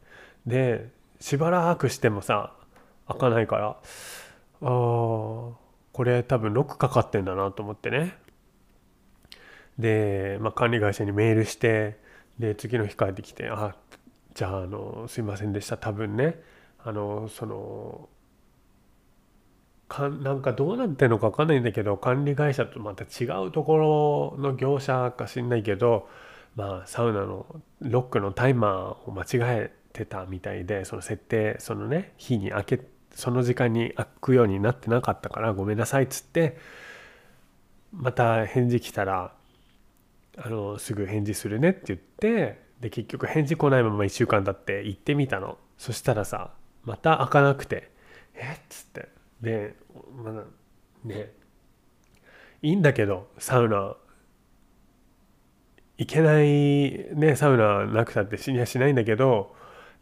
[0.47, 0.89] で
[1.20, 2.53] しばらくしてもさ
[3.07, 3.78] 開かないから
[4.61, 5.53] あー
[5.91, 8.17] これ多分ロックかかってんだなと思ってね。
[9.78, 11.99] で、まあ、管理会社にメールして
[12.38, 13.76] で次の日帰ってきて「あ
[14.34, 15.78] じゃああのすいませんでした。
[15.78, 16.41] 多分ね
[16.84, 18.09] あのその
[19.89, 26.07] かなんかどうなってんのか分かんないんだけど管理会社とまた違うところの業者か知んないけど
[26.55, 27.45] まあサウナの
[27.82, 32.81] ロックのタイマーを間違えてたみたいでその設定そのね日に開け
[33.11, 36.57] その時間に開くようになってなかったからごめんなさいっつって
[37.91, 39.33] また返事来たら
[40.37, 45.57] あのすぐ返事するねって言ってで結局返事来ないまま1週間経って行ってみたの。
[45.77, 46.51] そしたらさ
[46.83, 47.91] また開かなくて
[48.35, 49.09] えっつって。
[49.41, 49.75] で
[50.21, 50.43] まだ
[51.03, 51.31] ね
[52.61, 53.95] いいんだけどサウナ
[55.97, 59.55] 行けないねサウナなくたって死にはしないんだけど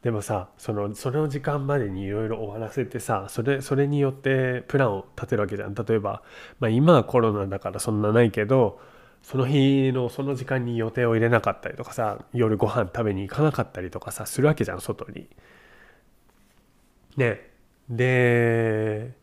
[0.03, 5.73] でもさそのその時間までにいろいろ終わらせてさそれそれによってプランを立てるわけじゃん。
[5.73, 6.21] 例えば、
[6.59, 8.79] まあ、今はコロナだからそんなないけど
[9.23, 15.27] その日のその時間に予定を入れなかったりとかさ夜ご飯食べに行かなかったりとかさするわけじゃん外に。
[17.17, 17.51] ね。
[17.89, 19.13] で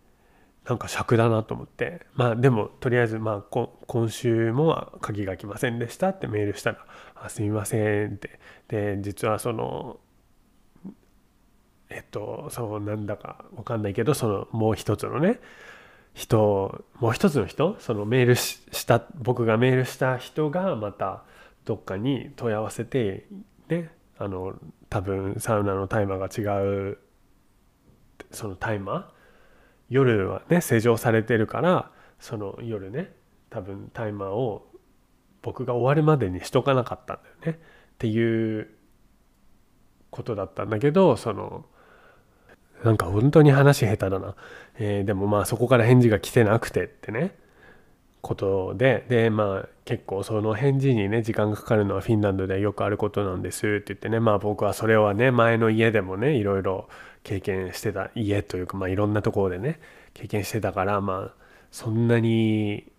[0.67, 2.07] なんか尺だなと思って。
[2.15, 8.41] まあでもとりあえずまあ今週も鍵が来ませんでしたってメールしたら「あすみません」って。
[8.69, 10.01] で実はその
[11.91, 15.41] えっとそうなんだか分かんないけどそのもう一つのね
[16.15, 21.25] 人もう一つの人そのメールした僕がメールした人がまた
[21.65, 23.27] どっかに問い合わせて
[23.69, 24.55] ねあの
[24.89, 26.99] 多分サウナのタイマーが違う
[28.31, 29.05] そのタイマー
[29.89, 33.13] 夜はね施錠されてるからその夜ね
[33.51, 34.67] 多分タイマーを
[35.43, 37.61] 僕が終わるまでにしとかなかったんだよね。
[37.95, 38.71] っていう
[40.11, 41.67] ことだったんだけどその
[42.85, 44.35] なんか本当に話下手だな、
[44.79, 47.35] えー、でもまあそこから返事が来てなくてってね。
[48.25, 54.19] ことででまあ結構その返事にね時間がかかるのはフィンランドでよくあることなんですって言ってね。
[54.19, 56.89] まあ僕はそれはね前の家でもねいろいろ
[57.23, 59.79] 経験してた家というかまあいろんなところでね
[60.15, 62.91] 経験してたからまあそんなに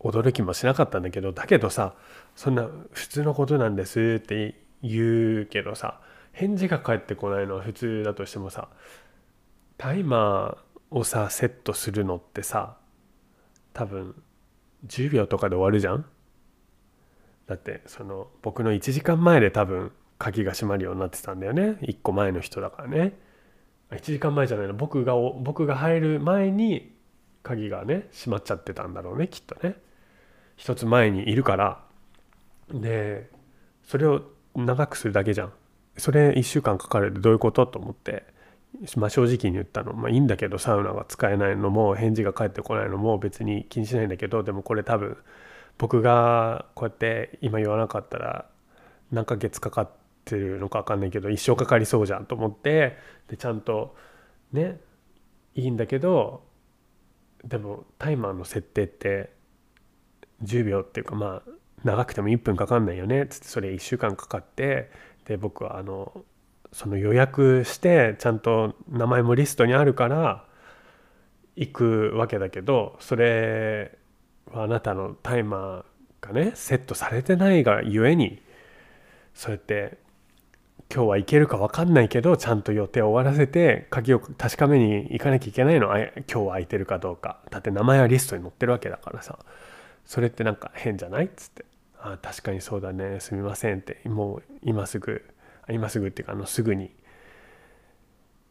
[0.00, 1.94] 驚きもしなかったんだけどだけどさ
[2.36, 6.00] そんな普通のことなんですって言うけどさ
[6.32, 8.68] 返事が返ってこないのは普通だとしてもさ
[9.76, 12.76] タイマーをさセットするのってさ
[13.72, 14.14] 多分
[14.86, 16.04] 10秒とかで終わるじゃん？
[17.46, 21.76] だってその僕の1時間前で多分鍵が閉まるようになってたんだよね。
[21.82, 23.18] 1個前の人だからね。
[23.90, 24.74] 1時間前じゃないの。
[24.74, 26.94] 僕が僕が入る前に
[27.42, 29.76] 鍵がね閉まっちゃってたんだろうねきっとね。
[30.56, 31.80] 一つ前にいるから。
[32.70, 33.28] で
[33.82, 34.22] それを
[34.54, 35.52] 長くするだけじゃん。
[35.98, 37.66] それ1週間かかるってどういうこと？
[37.66, 38.32] と思って。
[38.96, 45.16] まあ、正直に言ったの、まあ、いいんだけどサウナが使えないのも返事が返ってこないのも別に気にしないんだけどでもこれ多分
[45.78, 48.46] 僕がこうやって今言わなかったら
[49.12, 49.90] 何ヶ月かかっ
[50.24, 52.96] てるのか分かんないけど一生かかりそうじゃんと思って
[53.28, 53.94] でちゃんと
[54.52, 54.80] ね
[55.54, 56.42] いいんだけど
[57.44, 59.30] でもタイマーの設定って
[60.42, 61.50] 10秒っていうかまあ
[61.84, 64.90] 長くても1分かかんないよねっつってそれ1週間かかって
[65.26, 66.24] で僕はあの
[66.74, 70.44] その予約してちゃんと名前もリストにあるから
[71.54, 73.96] 行くわけだけどそれ
[74.50, 78.42] はあなたのタイマーがねセットされてないがゆえに
[79.34, 79.98] そうやって
[80.92, 85.86] 今日は行けるか分かんないけどちゃんと予定を終わらせて鍵を確かめに行かなきゃいけないの。
[85.86, 87.38] 今日は空いてるかどうか。
[87.50, 89.38] だって名前はリストに載ってるわけだからさ。
[90.04, 91.64] それってなんか変じゃないっつって
[91.98, 93.20] 「あ確かにそうだね。
[93.20, 94.00] すみません」って。
[94.04, 95.24] もう今すぐ
[95.70, 96.94] 今すぐっていうかあのすぐに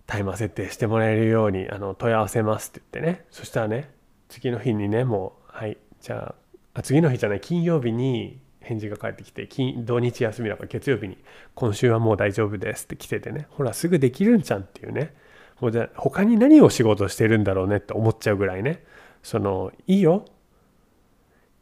[0.06, 3.26] タイマー設定してもらえるようにあの問い合わせますって言ってね。
[3.32, 3.92] そしたらね
[4.30, 6.36] 次の日にねもうはいじゃ
[6.74, 11.18] あ次の日じゃない金曜日に返事が返ってきて金土日休みだから月曜日に
[11.56, 13.48] 今週はもう大丈夫ですって来ててね。
[13.50, 15.14] ほらすぐできるんじゃんっていうね。
[15.60, 18.84] もうじゃ他に何を仕事してるんだろうねって思っちゃうぐらいね。
[19.22, 20.26] そのいいよ。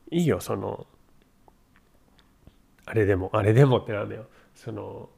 [0.09, 0.87] いいよその
[2.85, 4.25] あれでもあれでもってなんだよ。
[4.55, 5.09] その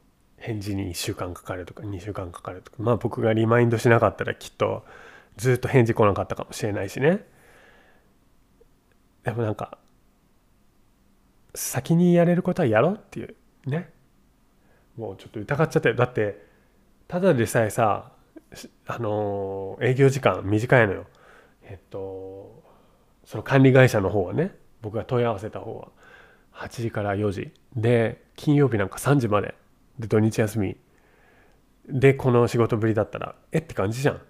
[0.44, 2.76] 返事に1週間かかるとか2週間かかるとか。
[2.78, 4.84] まあ僕がリマインドしなかったらきっと
[5.38, 7.26] ずっと返事来なかったかもしれないしね。
[9.22, 9.78] でもなんか
[11.54, 13.34] 先にやれることはやろうっていう
[13.64, 13.90] ね。
[14.98, 16.44] もうちょっと疑っちゃったよだって
[17.08, 18.12] ただでさえさ
[18.86, 21.06] あの営業時間短いのよ。
[21.62, 22.62] えっと
[23.24, 25.88] その管理会社の方はね僕が問い合わせた方は
[26.52, 27.50] 8時から4時。
[27.74, 29.54] で金曜日なんか3時まで。
[29.98, 30.76] で土日休み。
[31.88, 34.20] でこの仕事ぶりだったらえって感じじゃん。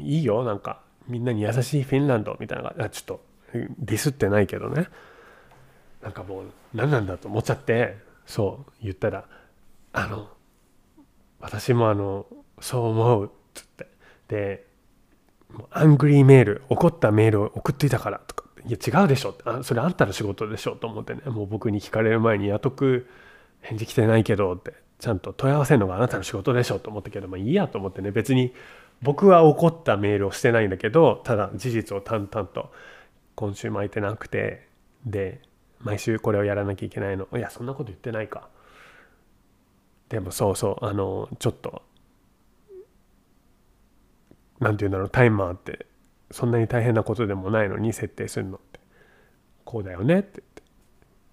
[0.00, 0.82] いいよなんか。
[1.08, 4.88] みんなに優しいフィンランドみたいなちょっとディスってないけどね。
[6.02, 7.96] なんかもう何なんだと思っちゃって
[8.26, 9.24] そう言ったら
[9.92, 10.28] あの
[11.40, 12.26] 私もあの
[12.60, 13.86] そう思うっつって。
[14.28, 14.66] で
[15.70, 18.44] アングリーメール怒ったメールを送っていたからとか。
[18.64, 19.42] いや違うでしょって。
[19.46, 21.22] あそれあんたの仕事でしょと思ってね。
[21.26, 23.08] もう僕に聞かれる前に雇く
[23.62, 24.74] 返事来てないけどって。
[25.00, 28.52] ちゃんと問い合わせるのがあなたの仕事でしょと思ったけどまあいいやと思ってね別に
[29.02, 32.70] 僕は怒ったメールをしてないんだけどただ事実を淡々と
[33.34, 34.68] 今週も空いてなくて
[35.06, 35.40] で
[35.80, 37.26] 毎週これをやらなきゃいけないの。
[37.34, 38.48] いやそんなこと言ってないか。
[40.10, 41.82] でもそうそうあのちょっと
[44.58, 45.86] 何て言うんだろうタイマーって
[46.30, 48.80] そんなに大変なことでもないのに設定するのって。
[49.64, 50.62] こうだよねって言って。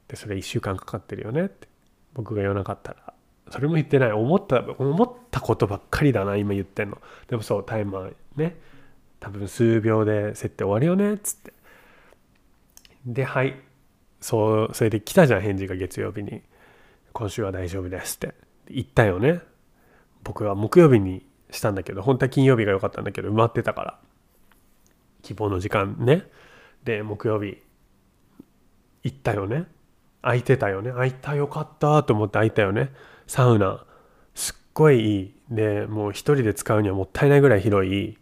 [0.08, 1.68] でそれ1週間かかってるよねって。
[2.14, 3.14] 僕が言わなかったら
[3.50, 4.12] それも言ってない。
[4.12, 6.98] 思った思ったことばっかりだな今言ってんの。
[7.28, 8.56] でもそうタイマーね。
[9.20, 11.54] 多分数秒で設定終わるよねっつって。
[13.06, 13.56] ではい。
[14.20, 16.42] そうそれで来たじゃん返事が月曜日に。
[17.14, 18.34] 今週は大丈夫ですって。
[18.70, 19.42] 言ったよね。
[20.24, 24.00] 僕は木曜日にしたんだけど本当は金曜日が良かったんだけど埋まってたから。
[25.22, 26.24] 希望の時間ね。
[26.84, 27.58] で木曜日
[29.04, 29.66] 行ったよね。
[30.22, 30.92] 空いてたよね。
[30.92, 32.92] 空いたよかったと思って空いたよね。
[33.28, 33.86] サウナ
[34.34, 35.34] すっごいいい。
[35.50, 38.18] でもう一人で使うにはもったいないぐらい広い。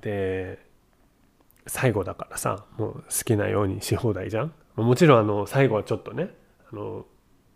[0.00, 0.64] で
[1.66, 4.52] 最後だからさもう好きなようにし放題じゃん。
[4.76, 6.30] もちろんあの最後はちょっとね
[6.72, 7.06] あの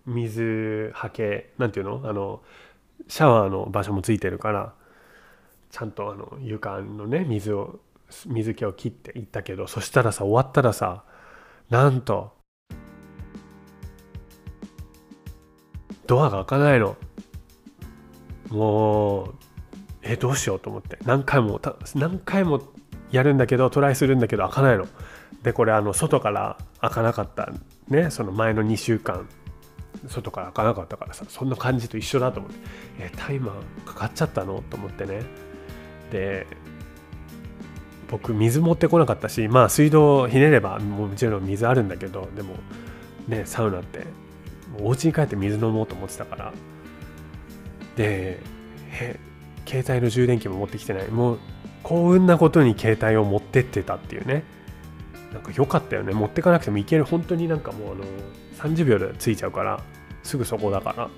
[0.06, 2.00] 水はけなんていうの？
[2.04, 2.42] あの
[3.08, 4.74] シャワーの場所もついてるから
[5.70, 7.80] ちゃんとあの床のね水を
[8.26, 11.04] 水気を切っていったけどそしたらさ終わったらさ
[11.68, 12.32] なんと
[16.10, 16.96] ドアが開かないの。
[18.48, 19.34] もう
[20.02, 20.98] えどうしようと思って。
[21.04, 21.60] 何回も
[21.94, 22.60] 何回も
[23.12, 24.88] やるんだけどトライするんだけど開かないの。
[25.44, 27.52] でこれあの外から開かなかった
[27.86, 28.10] ね。
[28.10, 29.28] その前の2週間。
[30.08, 31.24] 外から開かなかったからさ。
[31.28, 32.58] そんな感じと一緒だと思って。
[32.98, 34.64] えタイマーかかっちゃったの？
[34.68, 35.22] と思ってね。
[36.10, 36.48] で
[38.10, 42.56] 僕水持ってこなかったしまあ水道ひねればもちろん水あるんだけどでも
[43.28, 44.04] ねサウナって。
[44.78, 46.52] お家に帰って水飲もうと思ってたから。
[47.96, 48.40] で
[49.66, 51.08] 携帯の充電器も持ってきてない。
[51.08, 51.38] もう
[51.82, 54.44] 幸運なことに携帯を持ってってたっていうね。
[55.32, 56.12] なんか良かったよね。
[56.12, 57.04] 持ってかなくてもいける。
[57.04, 58.04] 本当になんかもうあの
[58.58, 59.80] 30秒で着いちゃうから。
[60.22, 61.08] すぐそこだから。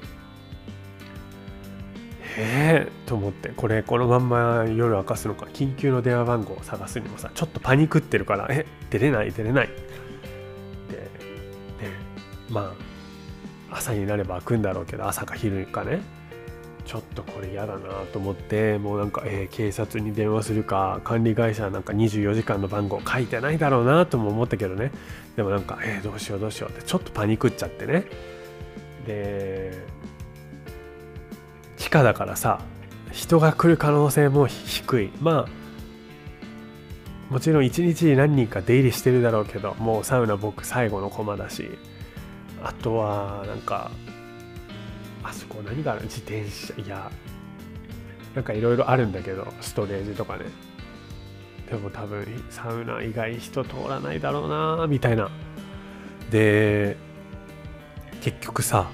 [2.39, 3.51] ええと思って。
[3.51, 5.47] これこのまんま夜明かすのか。
[5.53, 8.49] 緊急の電話番号を探すにもさちょっとパニクってるから。
[8.51, 9.69] え出れない出れない。
[9.69, 11.09] でね
[12.51, 12.91] まあ
[13.75, 16.01] 朝になれば開くんだろうけど朝か昼かね。
[16.85, 24.91] ちょっとこれ嫌だなと思ってもうなんか、えー、警察に電話するか管理会社なんか24時間の番号書いてないだろうなとも思ったけどね。
[25.37, 28.05] でもなんか、えー、どうしようどうしようってちょっとパニクっちゃってね。
[29.07, 29.87] で
[31.77, 32.61] 地下だからさ
[33.11, 35.12] 人が来る可能性も低い。
[35.20, 35.62] まあ
[37.31, 41.79] もちろん一日に何人か出入りしてるだろうけどもうサウナ僕最後の駒だし。
[42.65, 43.91] あとはなんか
[45.25, 46.03] あそこ何がある？
[46.03, 46.75] 自転車。
[46.81, 47.11] いや
[48.35, 50.45] なんかいろいろあるんだけどストレージとかね。
[51.71, 55.31] でも多分サウナ以外人通らないだろうなみたいな。
[56.31, 56.97] で
[58.21, 58.89] 結局さ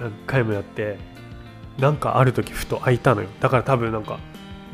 [0.00, 0.98] 何回もやって
[1.78, 3.28] なんかある時ふと開いたのよ。
[3.40, 4.18] だから多分なんか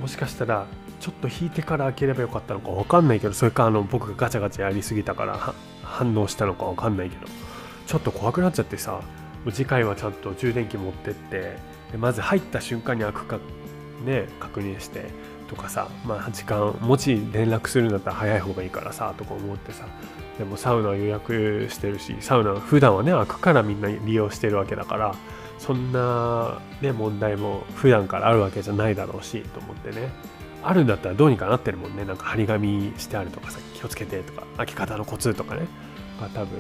[0.01, 0.67] もしかしたら
[1.01, 5.55] ちょっと引いてから開ければよかったのか分かんないけどそれかあの僕がガチャガチャやりすぎたから。
[5.95, 7.27] 反応したのか分かんないけど
[7.87, 9.01] ちょっと怖くなっちゃってさ
[9.53, 11.57] 次回はちゃんと充電器持ってって
[11.93, 13.39] でまず入った瞬間に開くか
[14.05, 15.11] ね確認して
[15.49, 19.87] とかさまあ時間もし連絡するんだったら早い方がいいからさとか思ってさ
[20.39, 25.15] でもサウナ予約してるしサウナ普段はね開くからみんな利用してるわけだから
[25.59, 30.09] そんなね問題も普段からあるわけじゃないだろうしと思ってね。
[30.65, 35.67] あるんだったらどうにかなってるもんねなんか張り紙してあるとかさ気をつけてとか開き方のコツとかね。
[36.21, 36.59] が多分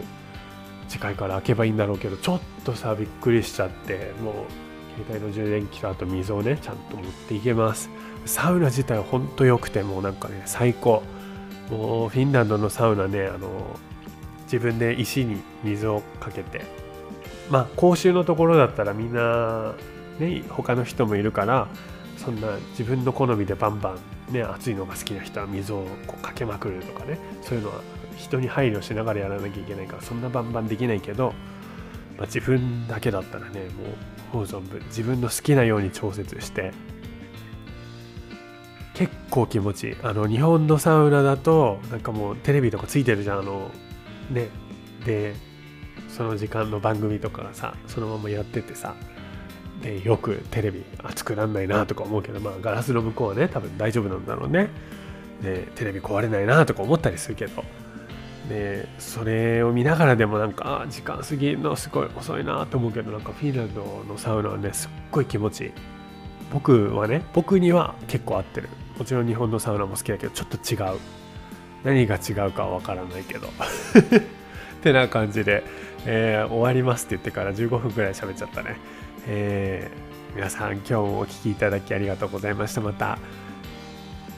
[0.89, 4.35] 次回から開けばいいんだろうけどちょっとさびっくりしちゃってもう
[5.03, 7.89] 携帯の充電器とあと水をねちゃんと持っていけます。
[8.27, 11.03] サウナ自体はほんと良くてもうなんかね最高。
[11.71, 13.49] もうフィンランドのサウナねあの
[14.45, 16.63] 自分で石に水をかけて。
[17.51, 19.75] まあ公衆のところだったらみんな
[20.19, 21.69] ね他の人もいるから
[22.17, 23.99] そんな自分の好みでバンバン
[24.31, 27.81] ね暑いのが好きな人は水をこうかけまくるとかねそういうのは
[28.17, 31.35] 人に配慮しながらやらなきゃいけないからそんなバンバンできないけど、
[32.17, 33.69] まあ、自分だけだったらねもう
[34.35, 36.73] 思う存分自分の好きなように調節して
[38.95, 39.97] 結構気持ちいい。
[40.05, 43.71] あの日本のサウナだとなんかもうテレビとかついてるじゃんあの
[44.31, 44.49] ね。
[45.05, 45.35] で
[46.09, 48.95] その時間の番組とかさそのままやっててさ
[49.83, 54.69] でよくテレビ熱くなんないなとか思うけどまあガラスの向こうはね多分大丈夫なんだろうね。
[55.43, 57.65] でテレビ壊れないなとか思ったりするけど。
[58.49, 65.73] でそれを見ながらでもなんか時間過ぎるのすごい遅いなと思うけどなんかフィンランドのサウナはねすっごい気持ちいい。
[66.53, 68.69] 僕はね僕には結構合ってる。
[68.99, 70.99] もちろん日本のサウナも好きだけどちょっと違う。
[71.85, 73.49] 何が違うかは分からないけど。
[74.85, 75.65] ってな感じで、
[76.05, 78.77] えー、終わりますって言ってから15分くらい喋っちゃったね、
[79.27, 82.81] えー、皆さん今日もお聴きいただきありがとうございました。
[82.81, 83.19] また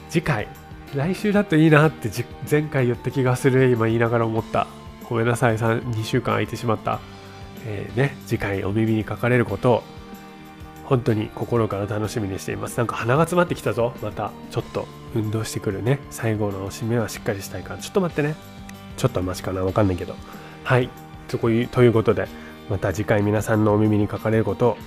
[0.09, 0.47] 次回
[0.95, 2.09] 来週だといいなって
[2.49, 3.71] 前回言った気がする。
[3.71, 4.67] 今言いながら思った。
[5.09, 6.99] ごめんなさい2週間空いてしまった、
[7.65, 8.15] えー、ね。
[8.25, 9.83] 次回お耳にかかれることを
[10.85, 12.77] 本当に心から楽しみにしています。
[12.77, 13.93] なんか鼻が詰まってきたぞ。
[14.01, 15.99] またちょっと運動してくるね。
[16.09, 17.79] 最後の締めはしっかりしたいから。
[17.79, 18.35] ちょっと待ってね。
[18.95, 19.63] ちょっとマシかな。
[19.63, 20.15] わかんないけど。
[20.63, 20.89] はい。
[21.27, 22.27] ということで。
[22.69, 24.77] また次回皆さんのお耳にかかれることを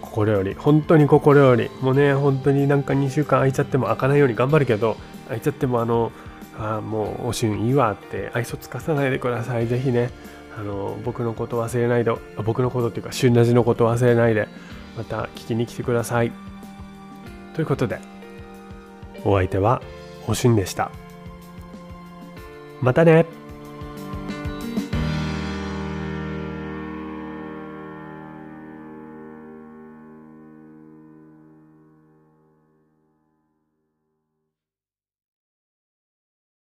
[0.00, 4.96] 心より本当に心よりもうね本当になんか2週間空いちゃっても開かないように頑張るけど
[5.26, 6.12] 空いちゃってもあの
[6.58, 9.66] あもうおしゅんいいわって愛想つかさないでください。
[9.66, 10.10] ぜひね
[10.58, 12.12] あの僕のこと忘れないで
[12.42, 14.48] 僕のことっていうか旬なじのこと忘れないで
[14.96, 16.32] また聞きに来てください。
[17.54, 17.98] ということで
[19.24, 19.82] お相手は
[20.26, 20.90] おしゅんでした。
[22.80, 23.26] またね。